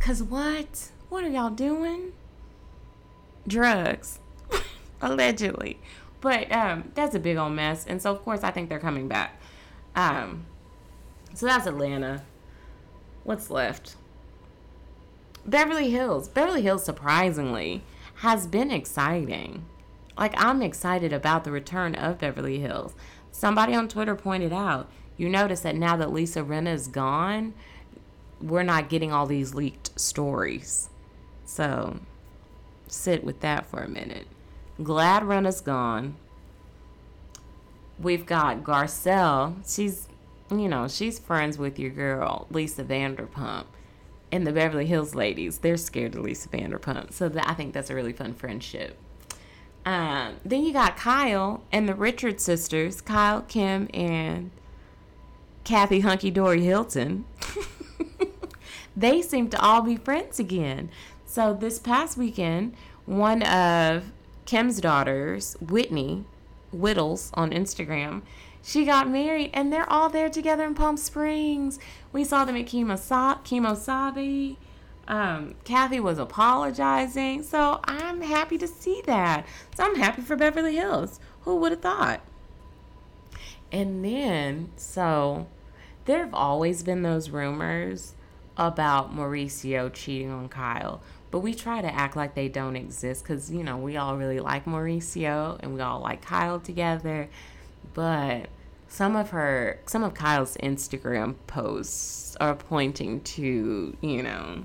[0.00, 0.90] Cause what?
[1.08, 2.12] What are y'all doing?
[3.46, 4.18] Drugs,
[5.00, 5.80] allegedly.
[6.20, 9.08] But um, that's a big old mess, and so of course I think they're coming
[9.08, 9.40] back.
[9.94, 10.46] Um,
[11.34, 12.22] so that's Atlanta.
[13.24, 13.96] What's left?
[15.46, 16.28] Beverly Hills.
[16.28, 17.82] Beverly Hills, surprisingly,
[18.16, 19.64] has been exciting.
[20.16, 22.94] Like I'm excited about the return of Beverly Hills.
[23.30, 27.54] Somebody on Twitter pointed out, you notice that now that Lisa Rinna is gone,
[28.40, 30.90] we're not getting all these leaked stories.
[31.44, 32.00] So
[32.88, 34.26] sit with that for a minute.
[34.82, 36.16] Glad Rinna's gone.
[38.00, 39.56] We've got Garcelle.
[39.68, 40.08] She's,
[40.50, 43.64] you know, she's friends with your girl, Lisa Vanderpump.
[44.30, 47.12] And the Beverly Hills ladies, they're scared of Lisa Vanderpump.
[47.12, 48.98] So that, I think that's a really fun friendship.
[49.86, 54.50] Um, then you got Kyle and the Richards sisters, Kyle, Kim, and
[55.64, 57.24] Kathy Hunky Dory Hilton.
[58.96, 60.90] they seem to all be friends again.
[61.24, 62.74] So this past weekend,
[63.06, 64.12] one of
[64.44, 66.24] Kim's daughters, Whitney
[66.70, 68.22] Whittles on Instagram,
[68.62, 71.78] she got married and they're all there together in Palm Springs.
[72.12, 74.56] We saw them at Kemosabe.
[75.06, 77.42] Um, Kathy was apologizing.
[77.42, 79.46] So I'm happy to see that.
[79.76, 81.20] So I'm happy for Beverly Hills.
[81.42, 82.20] Who would have thought?
[83.70, 85.46] And then, so
[86.04, 88.14] there have always been those rumors
[88.56, 91.00] about Mauricio cheating on Kyle.
[91.30, 94.40] But we try to act like they don't exist because, you know, we all really
[94.40, 97.28] like Mauricio and we all like Kyle together.
[97.92, 98.48] But
[98.88, 104.64] some of her, some of Kyle's Instagram posts are pointing to, you know,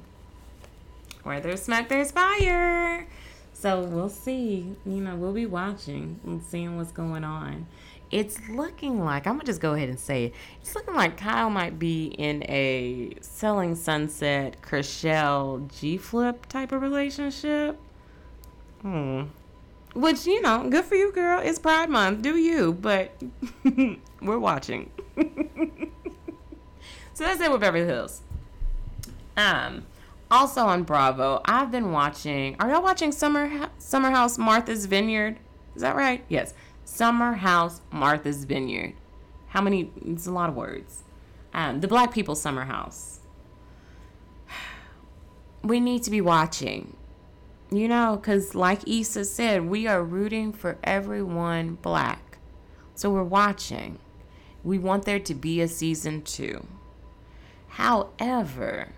[1.23, 3.07] where there's smoke, there's fire.
[3.53, 4.75] So we'll see.
[4.86, 7.67] You know, we'll be watching and seeing what's going on
[8.13, 10.33] it's looking like I'm gonna just go ahead and say it.
[10.62, 16.83] It's looking like Kyle might be in a selling sunset Chrishell G Flip type of
[16.83, 17.79] relationship.
[18.83, 19.23] Hmm.
[19.93, 21.39] Which, you know, good for you, girl.
[21.39, 22.23] It's Pride Month.
[22.23, 23.12] Do you, but
[24.21, 24.89] we're watching.
[27.13, 28.21] so that's it with Beverly Hills.
[29.38, 29.86] Um,
[30.32, 32.56] also on Bravo, I've been watching.
[32.60, 35.38] Are y'all watching Summer Summer House Martha's Vineyard?
[35.75, 36.23] Is that right?
[36.27, 36.53] Yes.
[36.86, 38.93] Summer House Martha's Vineyard.
[39.49, 39.91] How many?
[40.06, 41.03] It's a lot of words.
[41.53, 43.19] Um, the Black People Summer House.
[45.63, 46.97] We need to be watching.
[47.73, 52.37] You know, because like Issa said, we are rooting for everyone black.
[52.93, 53.98] So we're watching.
[54.63, 56.67] We want there to be a season two.
[57.69, 58.89] However,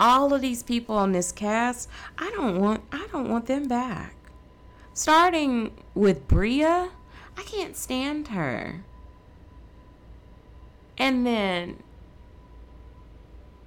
[0.00, 1.88] all of these people on this cast,
[2.18, 4.16] I don't want I don't want them back.
[4.92, 6.90] Starting with Bria,
[7.38, 8.82] I can't stand her.
[10.98, 11.84] And then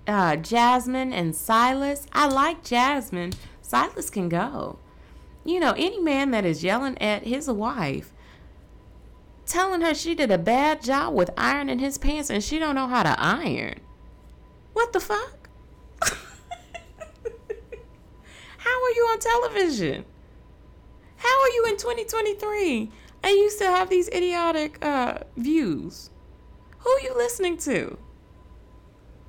[0.06, 2.06] uh, Jasmine and Silas.
[2.12, 3.32] I like Jasmine.
[3.70, 4.80] Silas can go.
[5.46, 8.12] You know, any man that is yelling at his wife,
[9.46, 12.88] telling her she did a bad job with ironing his pants and she don't know
[12.88, 13.80] how to iron.
[14.74, 15.50] What the fuck?
[18.58, 20.04] How are you on television?
[21.18, 22.92] How are you in 2023
[23.22, 26.10] and you still have these idiotic uh, views?
[26.80, 28.00] Who are you listening to?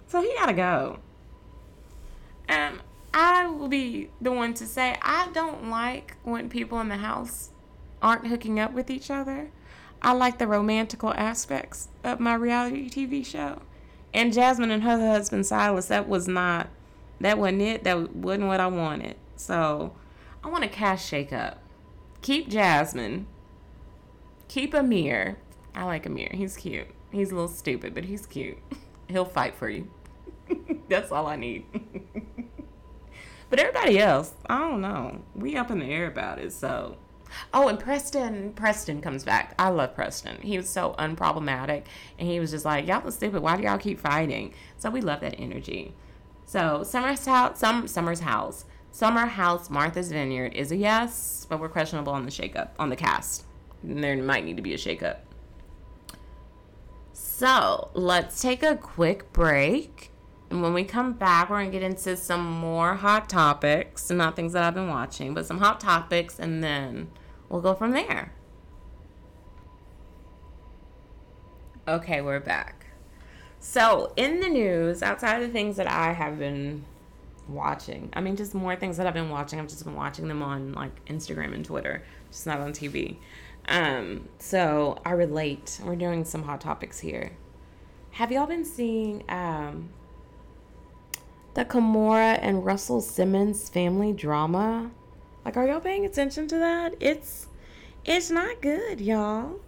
[0.07, 0.99] So he gotta go.
[2.49, 2.81] And
[3.13, 7.51] I will be the one to say I don't like when people in the house
[8.01, 9.51] aren't hooking up with each other.
[10.03, 13.63] I like the romantical aspects of my reality TV show.
[14.15, 16.69] And Jasmine and her husband Silas, that was not,
[17.21, 17.85] that wasn't it.
[17.85, 19.17] That wasn't what I wanted.
[19.37, 19.95] So
[20.43, 21.59] I want a cash shake up.
[22.23, 23.27] Keep Jasmine.
[24.49, 25.39] Keep Amir.
[25.75, 26.31] I like Amir.
[26.33, 26.89] He's cute.
[27.13, 28.59] He's a little stupid, but he's cute.
[29.09, 29.91] He'll fight for you.
[30.89, 31.67] That's all I need.
[33.51, 35.21] but everybody else, I don't know.
[35.35, 36.97] We up in the air about it, so.
[37.53, 39.55] Oh, and Preston, Preston comes back.
[39.59, 40.41] I love Preston.
[40.41, 41.85] He was so unproblematic,
[42.19, 43.43] and he was just like, "Y'all are stupid.
[43.43, 45.95] Why do y'all keep fighting?" So we love that energy.
[46.45, 51.69] So Summer's house, some Summer's house, Summer House, Martha's Vineyard is a yes, but we're
[51.69, 53.45] questionable on the shakeup on the cast.
[53.85, 55.19] There might need to be a shakeup.
[57.13, 60.10] So let's take a quick break.
[60.51, 64.11] And when we come back, we're going to get into some more hot topics.
[64.11, 66.41] Not things that I've been watching, but some hot topics.
[66.41, 67.09] And then
[67.49, 68.33] we'll go from there.
[71.87, 72.87] Okay, we're back.
[73.61, 76.85] So, in the news, outside of the things that I have been
[77.47, 79.61] watching, I mean, just more things that I've been watching.
[79.61, 83.17] I've just been watching them on like Instagram and Twitter, just not on TV.
[83.69, 85.81] Um, so I relate.
[85.85, 87.33] We're doing some hot topics here.
[88.13, 89.91] Have y'all been seeing um,
[91.55, 94.91] the Kimora and Russell Simmons family drama?
[95.45, 96.95] Like, are y'all paying attention to that?
[97.01, 97.49] It's
[98.05, 99.61] it's not good, y'all.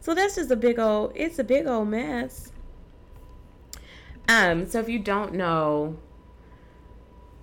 [0.00, 1.12] So that's just a big old.
[1.14, 2.52] It's a big old mess.
[4.28, 4.66] Um.
[4.66, 5.96] So if you don't know,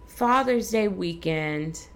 [0.06, 1.88] Father's Day weekend,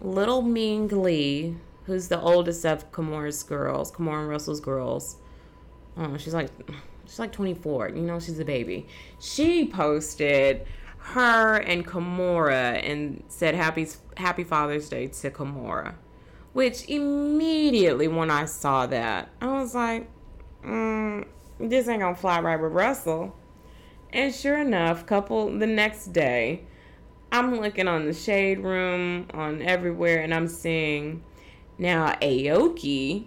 [0.00, 5.16] Little Ming Lee, who's the oldest of Kimora's girls, Kimora and Russell's girls.
[5.96, 6.50] Oh, she's like
[7.06, 7.90] she's like 24.
[7.90, 8.86] You know, she's a baby.
[9.20, 10.66] She posted
[10.98, 15.94] her and Kimora and said happy happy Father's Day to Kimora.
[16.52, 20.08] Which immediately when I saw that, I was like,
[20.64, 21.26] mm,
[21.58, 23.34] this ain't gonna fly right with Russell.
[24.12, 26.64] And sure enough, couple the next day,
[27.32, 31.24] I'm looking on the shade room on everywhere and I'm seeing
[31.78, 33.26] now Aoki,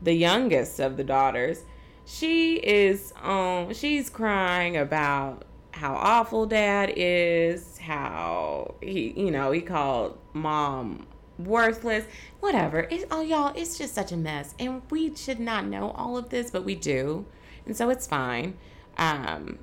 [0.00, 1.64] the youngest of the daughters,
[2.04, 9.60] she is um she's crying about how awful dad is, how he you know, he
[9.60, 11.06] called mom
[11.38, 12.04] worthless,
[12.40, 12.80] whatever.
[12.90, 14.54] It, oh y'all, it's just such a mess.
[14.58, 17.24] And we should not know all of this, but we do.
[17.66, 18.56] And so it's fine
[18.98, 19.58] um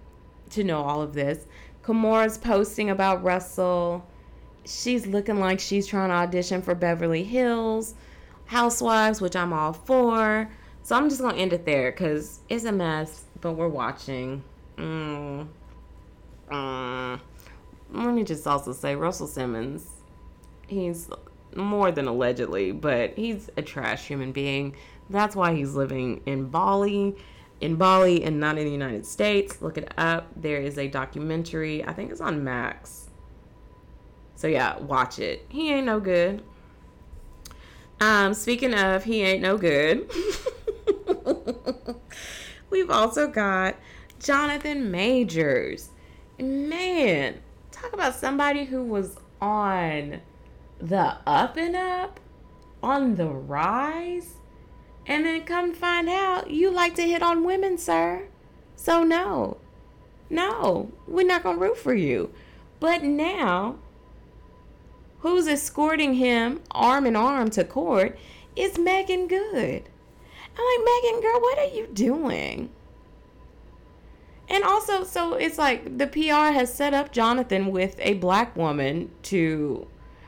[0.51, 1.45] to know all of this.
[1.85, 4.05] Kimora's posting about Russell.
[4.65, 7.95] She's looking like she's trying to audition for Beverly Hills
[8.45, 10.49] Housewives, which I'm all for.
[10.89, 14.43] So I'm just gonna end it there because it's a mess, but we're watching.
[14.75, 15.47] Mm.
[16.51, 17.19] Mm.
[17.91, 19.85] Let me just also say Russell Simmons.
[20.65, 21.07] He's
[21.55, 24.75] more than allegedly, but he's a trash human being.
[25.11, 27.15] That's why he's living in Bali
[27.61, 29.61] in Bali and not in the United States.
[29.61, 30.31] Look it up.
[30.35, 31.85] There is a documentary.
[31.85, 33.11] I think it's on Max.
[34.35, 35.45] So yeah, watch it.
[35.49, 36.41] He ain't no good.
[38.01, 40.09] Um, speaking of, he ain't no good.
[42.69, 43.75] We've also got
[44.19, 45.89] Jonathan Majors.
[46.39, 47.39] Man,
[47.71, 50.21] talk about somebody who was on
[50.79, 52.19] the up and up,
[52.81, 54.39] on the rise
[55.09, 58.27] and then come find out you like to hit on women, sir.
[58.75, 59.57] So no.
[60.29, 62.31] No, we're not going to root for you.
[62.79, 63.79] But now,
[65.19, 68.17] who's escorting him arm in arm to court
[68.55, 69.89] is Meagan Good.
[70.59, 72.69] I'm like, Meagan, girl, what are you doing?
[74.49, 79.11] And also, so it's like the PR has set up Jonathan with a black woman
[79.23, 79.87] to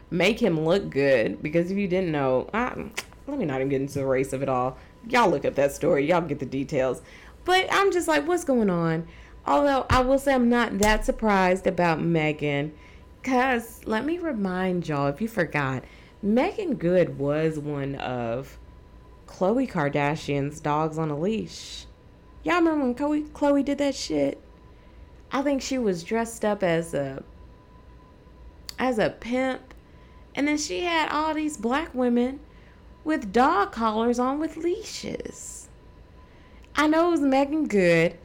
[0.10, 1.42] make him look good.
[1.42, 2.86] Because if you didn't know, I,
[3.28, 4.78] let me not even get into the race of it all.
[5.10, 6.08] Y'all look up that story.
[6.08, 7.02] Y'all get the details.
[7.44, 9.08] But I'm just like, what's going on?
[9.46, 12.74] Although I will say I'm not that surprised about Meagan.
[13.22, 15.84] Because let me remind y'all, if you forgot,
[16.22, 18.60] Meagan Good was one of
[19.32, 21.86] Khloe Kardashian's dogs on a leash.
[22.44, 24.40] Y'all remember when Khloe, Khloe did that shit?
[25.32, 27.24] I think she was dressed up as a
[28.78, 29.74] as a pimp
[30.36, 32.40] and then she had all these black women
[33.04, 35.70] with dog collars on with leashes.
[36.76, 38.18] I know it was Meagan Good.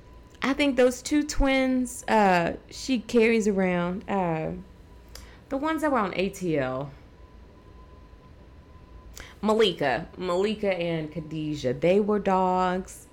[0.43, 4.53] I think those two twins uh, she carries around, uh,
[5.49, 6.91] the ones that were on ATL.
[9.43, 13.07] Malika, Malika and Khadijah, they were dogs.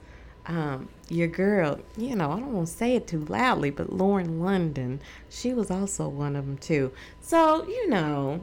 [0.45, 4.41] Um, your girl, you know, I don't want to say it too loudly, but Lauren
[4.41, 4.99] London,
[5.29, 6.91] she was also one of them too.
[7.21, 8.41] So, you know,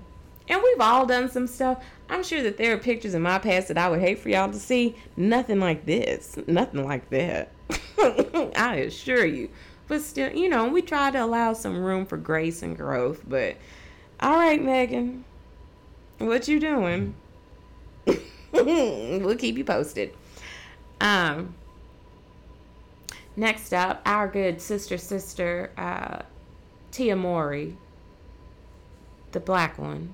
[0.49, 1.83] and we've all done some stuff.
[2.09, 4.51] I'm sure that there are pictures in my past that I would hate for y'all
[4.51, 4.97] to see.
[5.17, 6.37] Nothing like this.
[6.47, 7.53] Nothing like that.
[8.57, 9.49] I assure you.
[9.87, 13.23] But still, you know, we try to allow some room for grace and growth.
[13.29, 13.57] But
[14.19, 15.25] all right, Meagan,
[16.19, 17.15] what you doing?
[18.53, 20.15] we'll keep you posted.
[21.01, 21.55] Um.
[23.37, 26.23] Next up, our good sister, sister, uh,
[26.91, 27.77] Tia Mowry,
[29.33, 30.13] the black one.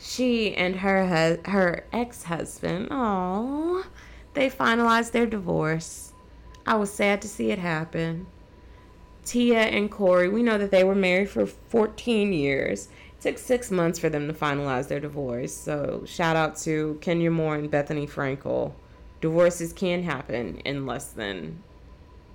[0.00, 3.86] She and her hu- her ex husband, oh,
[4.32, 6.12] they finalized their divorce.
[6.66, 8.26] I was sad to see it happen.
[9.24, 12.88] Tia and Corey, we know that they were married for 14 years.
[13.24, 15.54] Took six months for them to finalize their divorce.
[15.54, 18.74] So shout out to Kenya Moore and Bethenny Frankel.
[19.22, 21.62] Divorces can happen in less than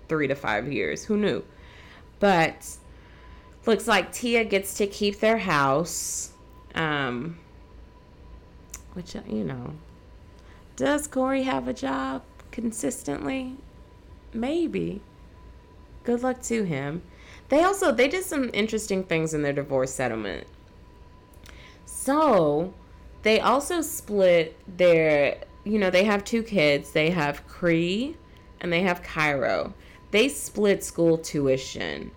[0.07, 1.05] three to five years.
[1.05, 1.43] Who knew?
[2.19, 2.75] But
[3.67, 6.31] looks like Tia gets to keep their house.
[6.73, 7.37] Um,
[8.93, 9.75] which, you know,
[10.75, 13.57] does Corey have a job consistently?
[14.33, 15.03] Maybe.
[16.03, 17.03] Good luck to him.
[17.49, 20.47] They also they did some interesting things in their divorce settlement.
[22.09, 22.73] So,
[23.21, 26.89] they also split their, you know, they have two kids.
[26.89, 28.17] They have Cree
[28.61, 29.75] and they have Cairo.
[30.09, 32.09] They split school tuition.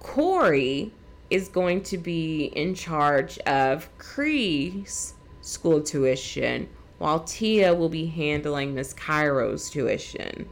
[0.00, 0.92] Corey
[1.30, 8.74] is going to be in charge of Cree's school tuition, while Tia will be handling
[8.74, 10.46] Miss Cairo's tuition.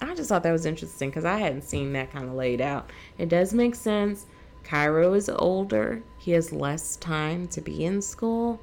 [0.00, 2.90] I just thought that was interesting because I hadn't seen that kind of laid out.
[3.18, 4.24] It does make sense.
[4.66, 8.60] Cairo is older, he has less time to be in school.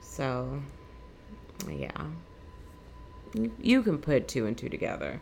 [0.00, 0.62] So,
[1.68, 2.06] yeah.
[3.60, 5.20] You can put two and two together.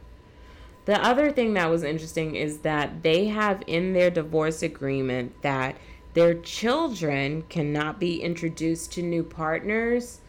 [0.85, 5.77] The other thing that was interesting is that they have in their divorce agreement that
[6.13, 10.21] their children cannot be introduced to new partners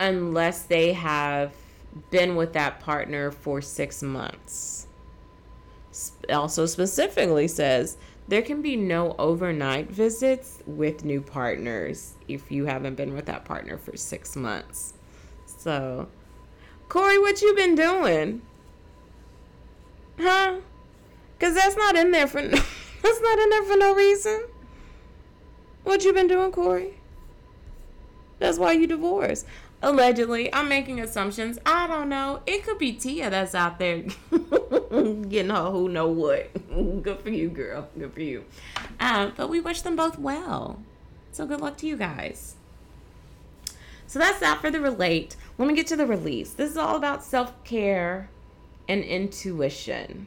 [0.00, 1.52] unless they have
[2.10, 4.86] been with that partner for six months.
[6.30, 7.96] Also, specifically says
[8.28, 13.46] there can be no overnight visits with new partners if you haven't been with that
[13.46, 14.92] partner for six months.
[15.46, 16.08] So,
[16.88, 18.42] Corey, what you been doing?
[20.20, 20.58] Huh?
[21.40, 22.42] Cause that's not in there for
[23.02, 24.44] that's not in there for no reason.
[25.84, 27.00] What you been doing, Corey?
[28.38, 29.46] That's why you divorced.
[29.80, 31.58] Allegedly, I'm making assumptions.
[31.64, 32.42] I don't know.
[32.46, 34.04] It could be Tia that's out there
[35.28, 36.50] getting her who know what.
[37.02, 37.88] good for you, girl.
[37.98, 38.44] Good for you.
[39.00, 40.82] Um, but we wish them both well.
[41.32, 42.56] So good luck to you guys.
[44.06, 45.36] So that's that for the relate.
[45.58, 46.52] Let me get to the release.
[46.52, 48.30] This is all about self care
[48.88, 50.26] and intuition.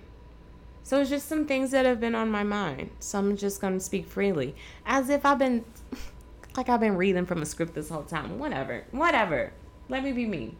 [0.84, 2.91] So it's just some things that have been on my mind.
[2.99, 4.55] So I'm just going to speak freely
[4.86, 5.66] as if I've been
[6.55, 8.38] like I've been reading from a script this whole time.
[8.38, 8.84] Whatever.
[8.91, 9.53] Whatever.
[9.89, 10.55] Let me be me.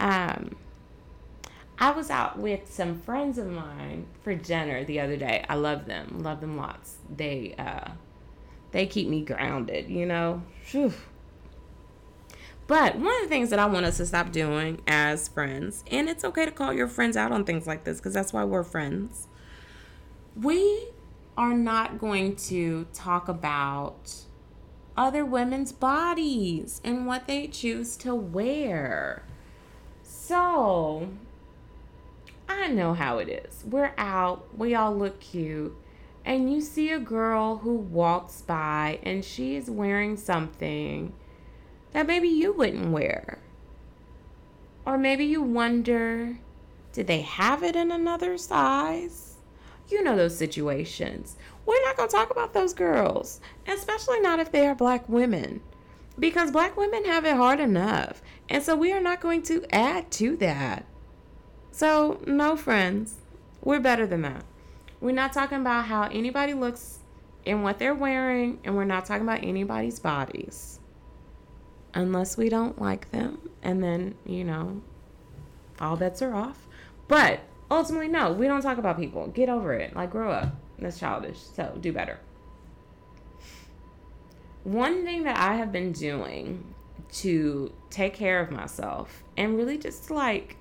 [0.00, 0.56] Um
[1.78, 5.44] I was out with some friends of mine for dinner the other day.
[5.48, 6.22] I love them.
[6.22, 6.96] Love them lots.
[7.14, 7.92] They uh
[8.72, 10.42] they keep me grounded, you know.
[10.70, 10.92] Whew.
[12.66, 16.08] But one of the things that I want us to stop doing as friends, and
[16.08, 18.62] it's okay to call your friends out on things like this because that's why we're
[18.62, 19.28] friends.
[20.40, 20.88] We
[21.36, 24.14] are not going to talk about
[24.96, 29.24] other women's bodies and what they choose to wear.
[30.02, 31.08] So,
[32.60, 33.64] I know how it is.
[33.64, 35.74] We're out, we all look cute,
[36.24, 41.12] and you see a girl who walks by and she is wearing something
[41.92, 43.38] that maybe you wouldn't wear.
[44.84, 46.38] Or maybe you wonder,
[46.92, 49.36] did they have it in another size?
[49.88, 51.36] You know those situations.
[51.66, 55.60] We're not going to talk about those girls, especially not if they are black women,
[56.18, 58.22] because black women have it hard enough.
[58.48, 60.86] And so we are not going to add to that.
[61.74, 63.14] So, no, friends,
[63.64, 64.44] we're better than that.
[65.00, 66.98] We're not talking about how anybody looks
[67.46, 70.78] and what they're wearing, and we're not talking about anybody's bodies
[71.94, 73.48] unless we don't like them.
[73.62, 74.82] And then, you know,
[75.80, 76.68] all bets are off.
[77.08, 79.28] But ultimately, no, we don't talk about people.
[79.28, 79.96] Get over it.
[79.96, 80.54] Like, grow up.
[80.78, 81.38] That's childish.
[81.38, 82.20] So, do better.
[84.64, 86.74] One thing that I have been doing
[87.12, 90.56] to take care of myself and really just like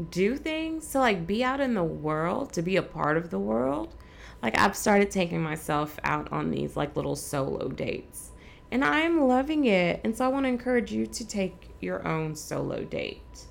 [0.00, 3.38] do things to like be out in the world, to be a part of the
[3.38, 3.94] world.
[4.42, 8.30] Like I've started taking myself out on these like little solo dates.
[8.70, 10.00] And I am loving it.
[10.04, 13.46] And so I want to encourage you to take your own solo date.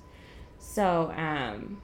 [0.58, 1.82] So, um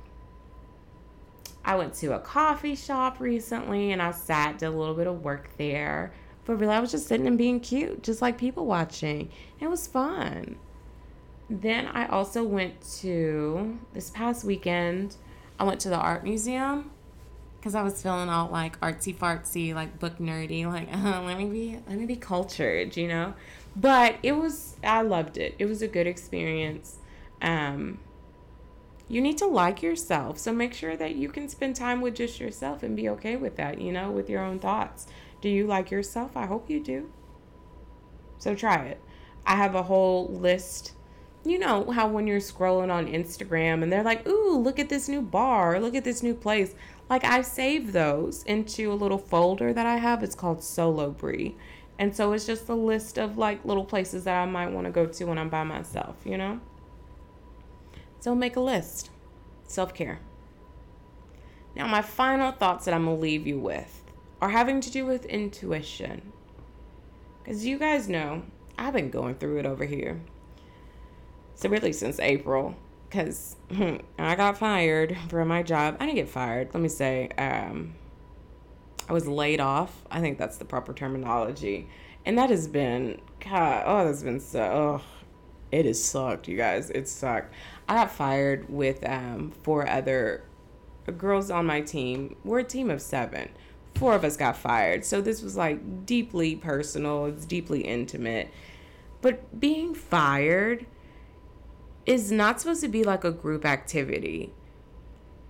[1.67, 5.25] I went to a coffee shop recently and I sat, did a little bit of
[5.25, 6.13] work there.
[6.45, 9.31] But really, I was just sitting and being cute, just like people watching.
[9.59, 10.57] It was fun.
[11.49, 15.17] Then I also went to, this past weekend,
[15.59, 16.91] I went to the art museum
[17.59, 21.47] because I was feeling all like artsy fartsy, like book nerdy, like uh, let me
[21.47, 23.35] be let me be cultured, you know.
[23.75, 25.55] But it was I loved it.
[25.59, 26.99] It was a good experience.
[27.43, 27.99] Um,
[29.09, 32.41] you need to like yourself, so make sure that you can spend time with just
[32.41, 35.07] yourself and be okay with that, you know, with your own thoughts.
[35.41, 36.37] Do you like yourself?
[36.37, 37.13] I hope you do.
[38.39, 39.01] So try it.
[39.45, 40.93] I have a whole list
[41.51, 45.09] you know how when you're scrolling on Instagram and they're like, ooh, look at this
[45.09, 46.75] new bar, look at this new place.
[47.09, 50.23] Like I save those into a little folder that I have.
[50.23, 51.57] It's called Solo Bri.
[51.99, 54.91] And so it's just a list of like little places that I might want to
[54.91, 56.61] go to when I'm by myself, you know?
[58.21, 59.11] So make a list.
[59.67, 60.21] Self care.
[61.75, 64.03] Now, my final thoughts that I'm going to leave you with
[64.41, 66.33] are having to do with intuition.
[67.43, 68.43] Because you guys know,
[68.79, 70.21] I've been going through it over here.
[71.57, 72.77] So really since April,
[73.09, 73.57] because
[74.19, 75.97] I got fired from my job.
[75.99, 76.69] I didn't get fired.
[76.73, 77.95] Let me say, um,
[79.09, 80.03] I was laid off.
[80.11, 81.89] I think that's the proper terminology,
[82.25, 83.85] and that has been God.
[83.87, 84.61] Oh, that's been so.
[84.61, 85.03] Oh,
[85.73, 86.91] it has sucked, you guys.
[86.91, 87.55] It sucked.
[87.89, 90.45] I got fired with um, four other
[91.17, 92.37] girls on my team.
[92.45, 93.49] We're a team of seven.
[93.95, 95.05] Four of us got fired.
[95.05, 97.27] So this was like deeply personal.
[97.27, 98.51] It's deeply intimate.
[99.23, 100.87] But being fired
[102.07, 104.55] is not supposed to be like a group activity.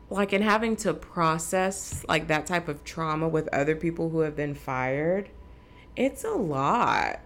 [0.08, 4.36] Like, in having to process like that type of trauma with other people who have
[4.36, 5.28] been fired,
[5.96, 7.20] it's a lot.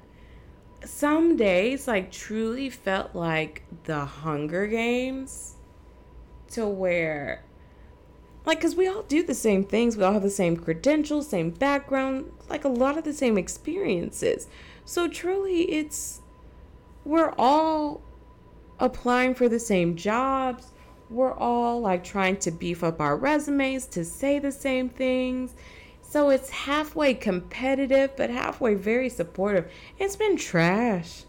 [0.85, 5.57] Some days, like, truly felt like the Hunger Games
[6.53, 7.45] to where,
[8.47, 11.51] like, because we all do the same things, we all have the same credentials, same
[11.51, 14.49] background, like, a lot of the same experiences.
[14.87, 16.23] So, truly, it's,
[17.05, 18.01] we're all
[18.81, 20.73] applying for the same jobs.
[21.09, 25.55] We're all like trying to beef up our resumes to say the same things.
[26.03, 29.71] So it's halfway competitive, but halfway very supportive.
[29.99, 31.25] It's been trash.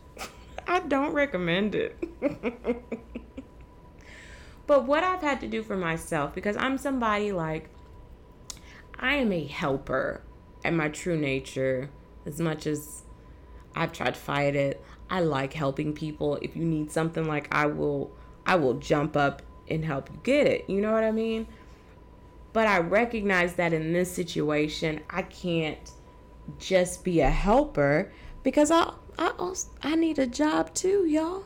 [0.68, 1.98] I don't recommend it.
[4.68, 7.70] but what I've had to do for myself, because I'm somebody like,
[8.98, 10.22] I am a helper
[10.64, 11.90] at my true nature,
[12.26, 13.04] as much as
[13.76, 14.84] I've tried to fight it.
[15.12, 16.38] I like helping people.
[16.42, 18.12] If you need something like I will
[18.46, 20.70] I will jump up and help you get it.
[20.70, 21.48] You know what I mean?
[22.54, 25.92] But I recognize that in this situation, I can't
[26.58, 31.44] just be a helper because I I also, I need a job too, y'all.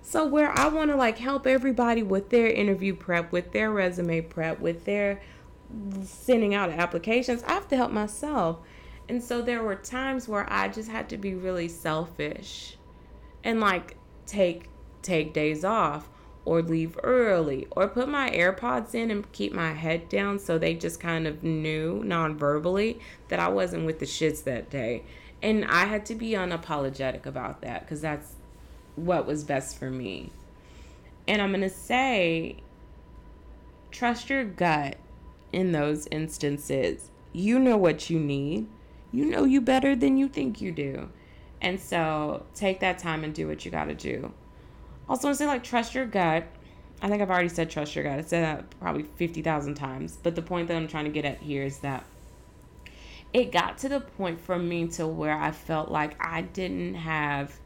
[0.00, 4.22] So where I want to like help everybody with their interview prep, with their resume
[4.22, 5.22] prep, with their
[6.02, 8.58] sending out applications, I have to help myself.
[9.08, 12.78] And so there were times where I just had to be really selfish
[13.44, 14.68] and like take
[15.02, 16.08] take days off
[16.44, 20.74] or leave early or put my AirPods in and keep my head down so they
[20.74, 25.04] just kind of knew non-verbally that I wasn't with the shits that day.
[25.40, 28.34] And I had to be unapologetic about that cuz that's
[28.96, 30.30] what was best for me.
[31.28, 32.56] And I'm going to say
[33.90, 34.96] trust your gut
[35.52, 37.10] in those instances.
[37.32, 38.66] You know what you need.
[39.12, 41.10] You know you better than you think you do.
[41.62, 44.32] And so take that time and do what you got to do.
[45.08, 46.44] Also, to say, like, trust your gut.
[47.00, 48.18] I think I've already said trust your gut.
[48.18, 50.18] I said that probably 50,000 times.
[50.22, 52.04] But the point that I'm trying to get at here is that
[53.32, 57.58] it got to the point for me to where I felt like I didn't have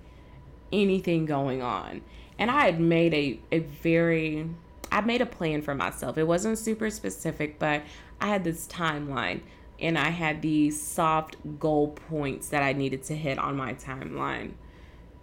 [0.73, 2.03] anything going on.
[2.39, 4.47] And I had made a, a very,
[4.93, 6.19] I made a plan for myself.
[6.19, 7.83] It wasn't super specific, but
[8.21, 9.41] I had this timeline
[9.81, 14.53] and I had these soft goal points that I needed to hit on my timeline.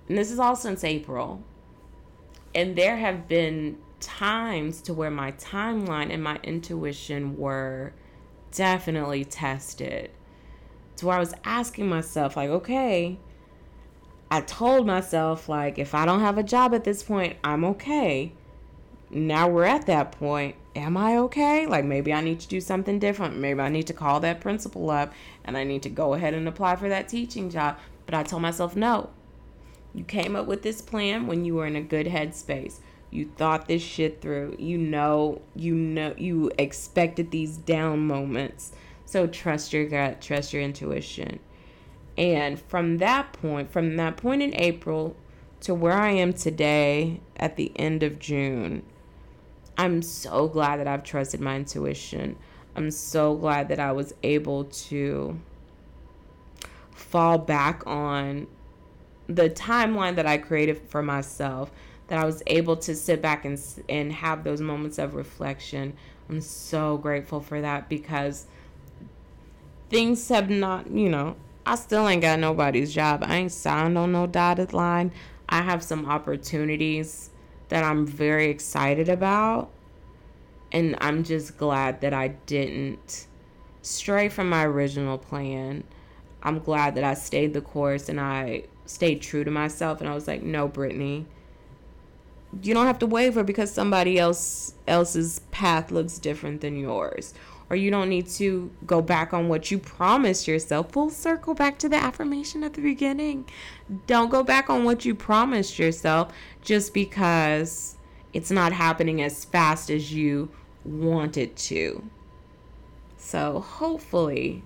[0.08, 1.44] And this is all since April.
[2.54, 7.94] And there have been times to where my timeline and my intuition were
[8.52, 10.12] definitely tested.
[10.98, 13.18] To where I was asking myself, like, okay,
[14.30, 18.34] I told myself, like, if I don't have a job at this point, I'm okay.
[19.14, 21.66] Now we're at that point am I okay?
[21.66, 23.38] Like maybe I need to do something different.
[23.38, 26.48] Maybe I need to call that principal up and I need to go ahead and
[26.48, 27.78] apply for that teaching job.
[28.06, 29.10] But I told myself, no.
[29.94, 32.80] You came up with this plan when you were in a good headspace.
[33.12, 34.56] You thought this shit through.
[34.58, 38.72] You know, you know, you expected these down moments.
[39.06, 41.40] So trust your gut, trust your intuition.
[42.18, 45.16] And from that point, from that point in April
[45.62, 48.84] to where I am today at the end of June,
[49.78, 52.38] I'm so glad that I've trusted my intuition.
[52.76, 55.40] I'm so glad that I was able to
[56.92, 58.48] fall back on
[59.28, 61.72] the timeline that I created for myself,
[62.08, 63.60] that I was able to sit back and
[63.90, 65.94] and have those moments of reflection.
[66.30, 68.48] I'm so grateful for that because
[69.90, 73.24] things have not, you know, I still ain't got nobody's job.
[73.26, 75.12] I ain't signed on no dotted line.
[75.48, 77.30] I have some opportunities
[77.74, 79.72] that I'm very excited about.
[80.72, 83.26] And I'm just glad that I didn't
[83.82, 85.84] stray from my original plan.
[86.44, 90.14] I'm glad that I stayed the course and I stayed true to myself and I
[90.14, 91.26] was like, "No, Brittny,
[92.62, 97.34] you don't have to waver because somebody else else's path looks different than yours
[97.74, 100.92] or you don't need to go back on what you promised yourself.
[100.92, 103.50] Full circle back to the affirmation at the beginning.
[104.06, 107.98] Don't go back on what you promised yourself just because
[108.32, 110.52] it's not happening as fast as you
[110.86, 112.08] want it to.
[113.18, 114.62] So, hopefully,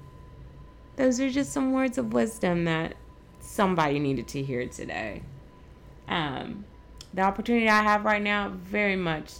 [0.98, 2.96] those are just some words of wisdom that
[3.40, 5.22] somebody needed to hear today.
[6.10, 6.66] Um,
[7.14, 9.32] the opportunity I have right now, very much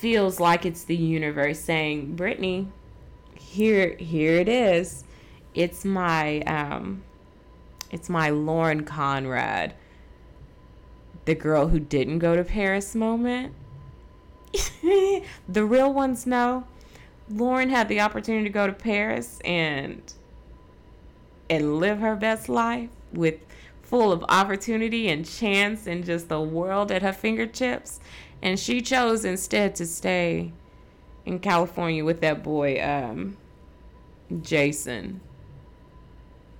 [0.00, 2.68] feels like it's the universe saying, Brittny,
[3.34, 5.04] here here it is.
[5.54, 7.02] It's my um
[7.90, 9.74] it's my Lauren Conrad,
[11.26, 13.52] the girl who didn't go to Paris moment.
[14.82, 16.64] the real ones know.
[17.28, 20.14] Lauren had the opportunity to go to Paris and
[21.50, 23.34] and live her best life with
[23.82, 28.00] full of opportunity and chance and just the world at her fingertips
[28.42, 30.52] and she chose instead to stay
[31.26, 33.36] in California with that boy, um,
[34.42, 35.20] Jason.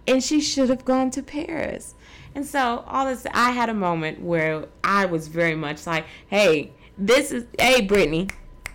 [0.06, 1.94] And she should have gone to Paris.
[2.34, 6.72] And so all this, I had a moment where I was very much like, hey,
[6.98, 8.30] this is, hey, Brittny,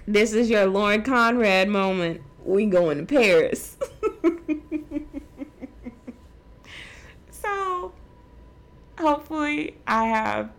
[0.08, 2.22] this is your Lauren Conrad moment.
[2.44, 3.78] We going to Paris.
[7.32, 7.92] so
[8.98, 10.52] hopefully I have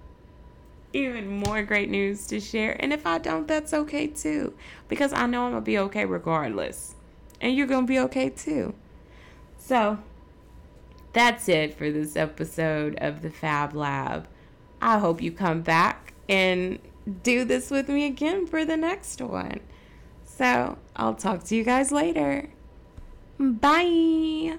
[0.97, 2.77] even more great news to share.
[2.81, 4.55] And if I don't, that's okay too.
[4.89, 6.95] Because I know I'm going to be okay regardless.
[7.41, 8.75] And you're going to be okay too.
[9.59, 9.99] So,
[11.13, 14.29] that's it for this episode of the Fab Lab.
[14.81, 16.79] I hope you come back and
[17.23, 19.61] do this with me again for the next one.
[20.25, 22.51] So, I'll talk to you guys later.
[23.39, 24.59] Bye.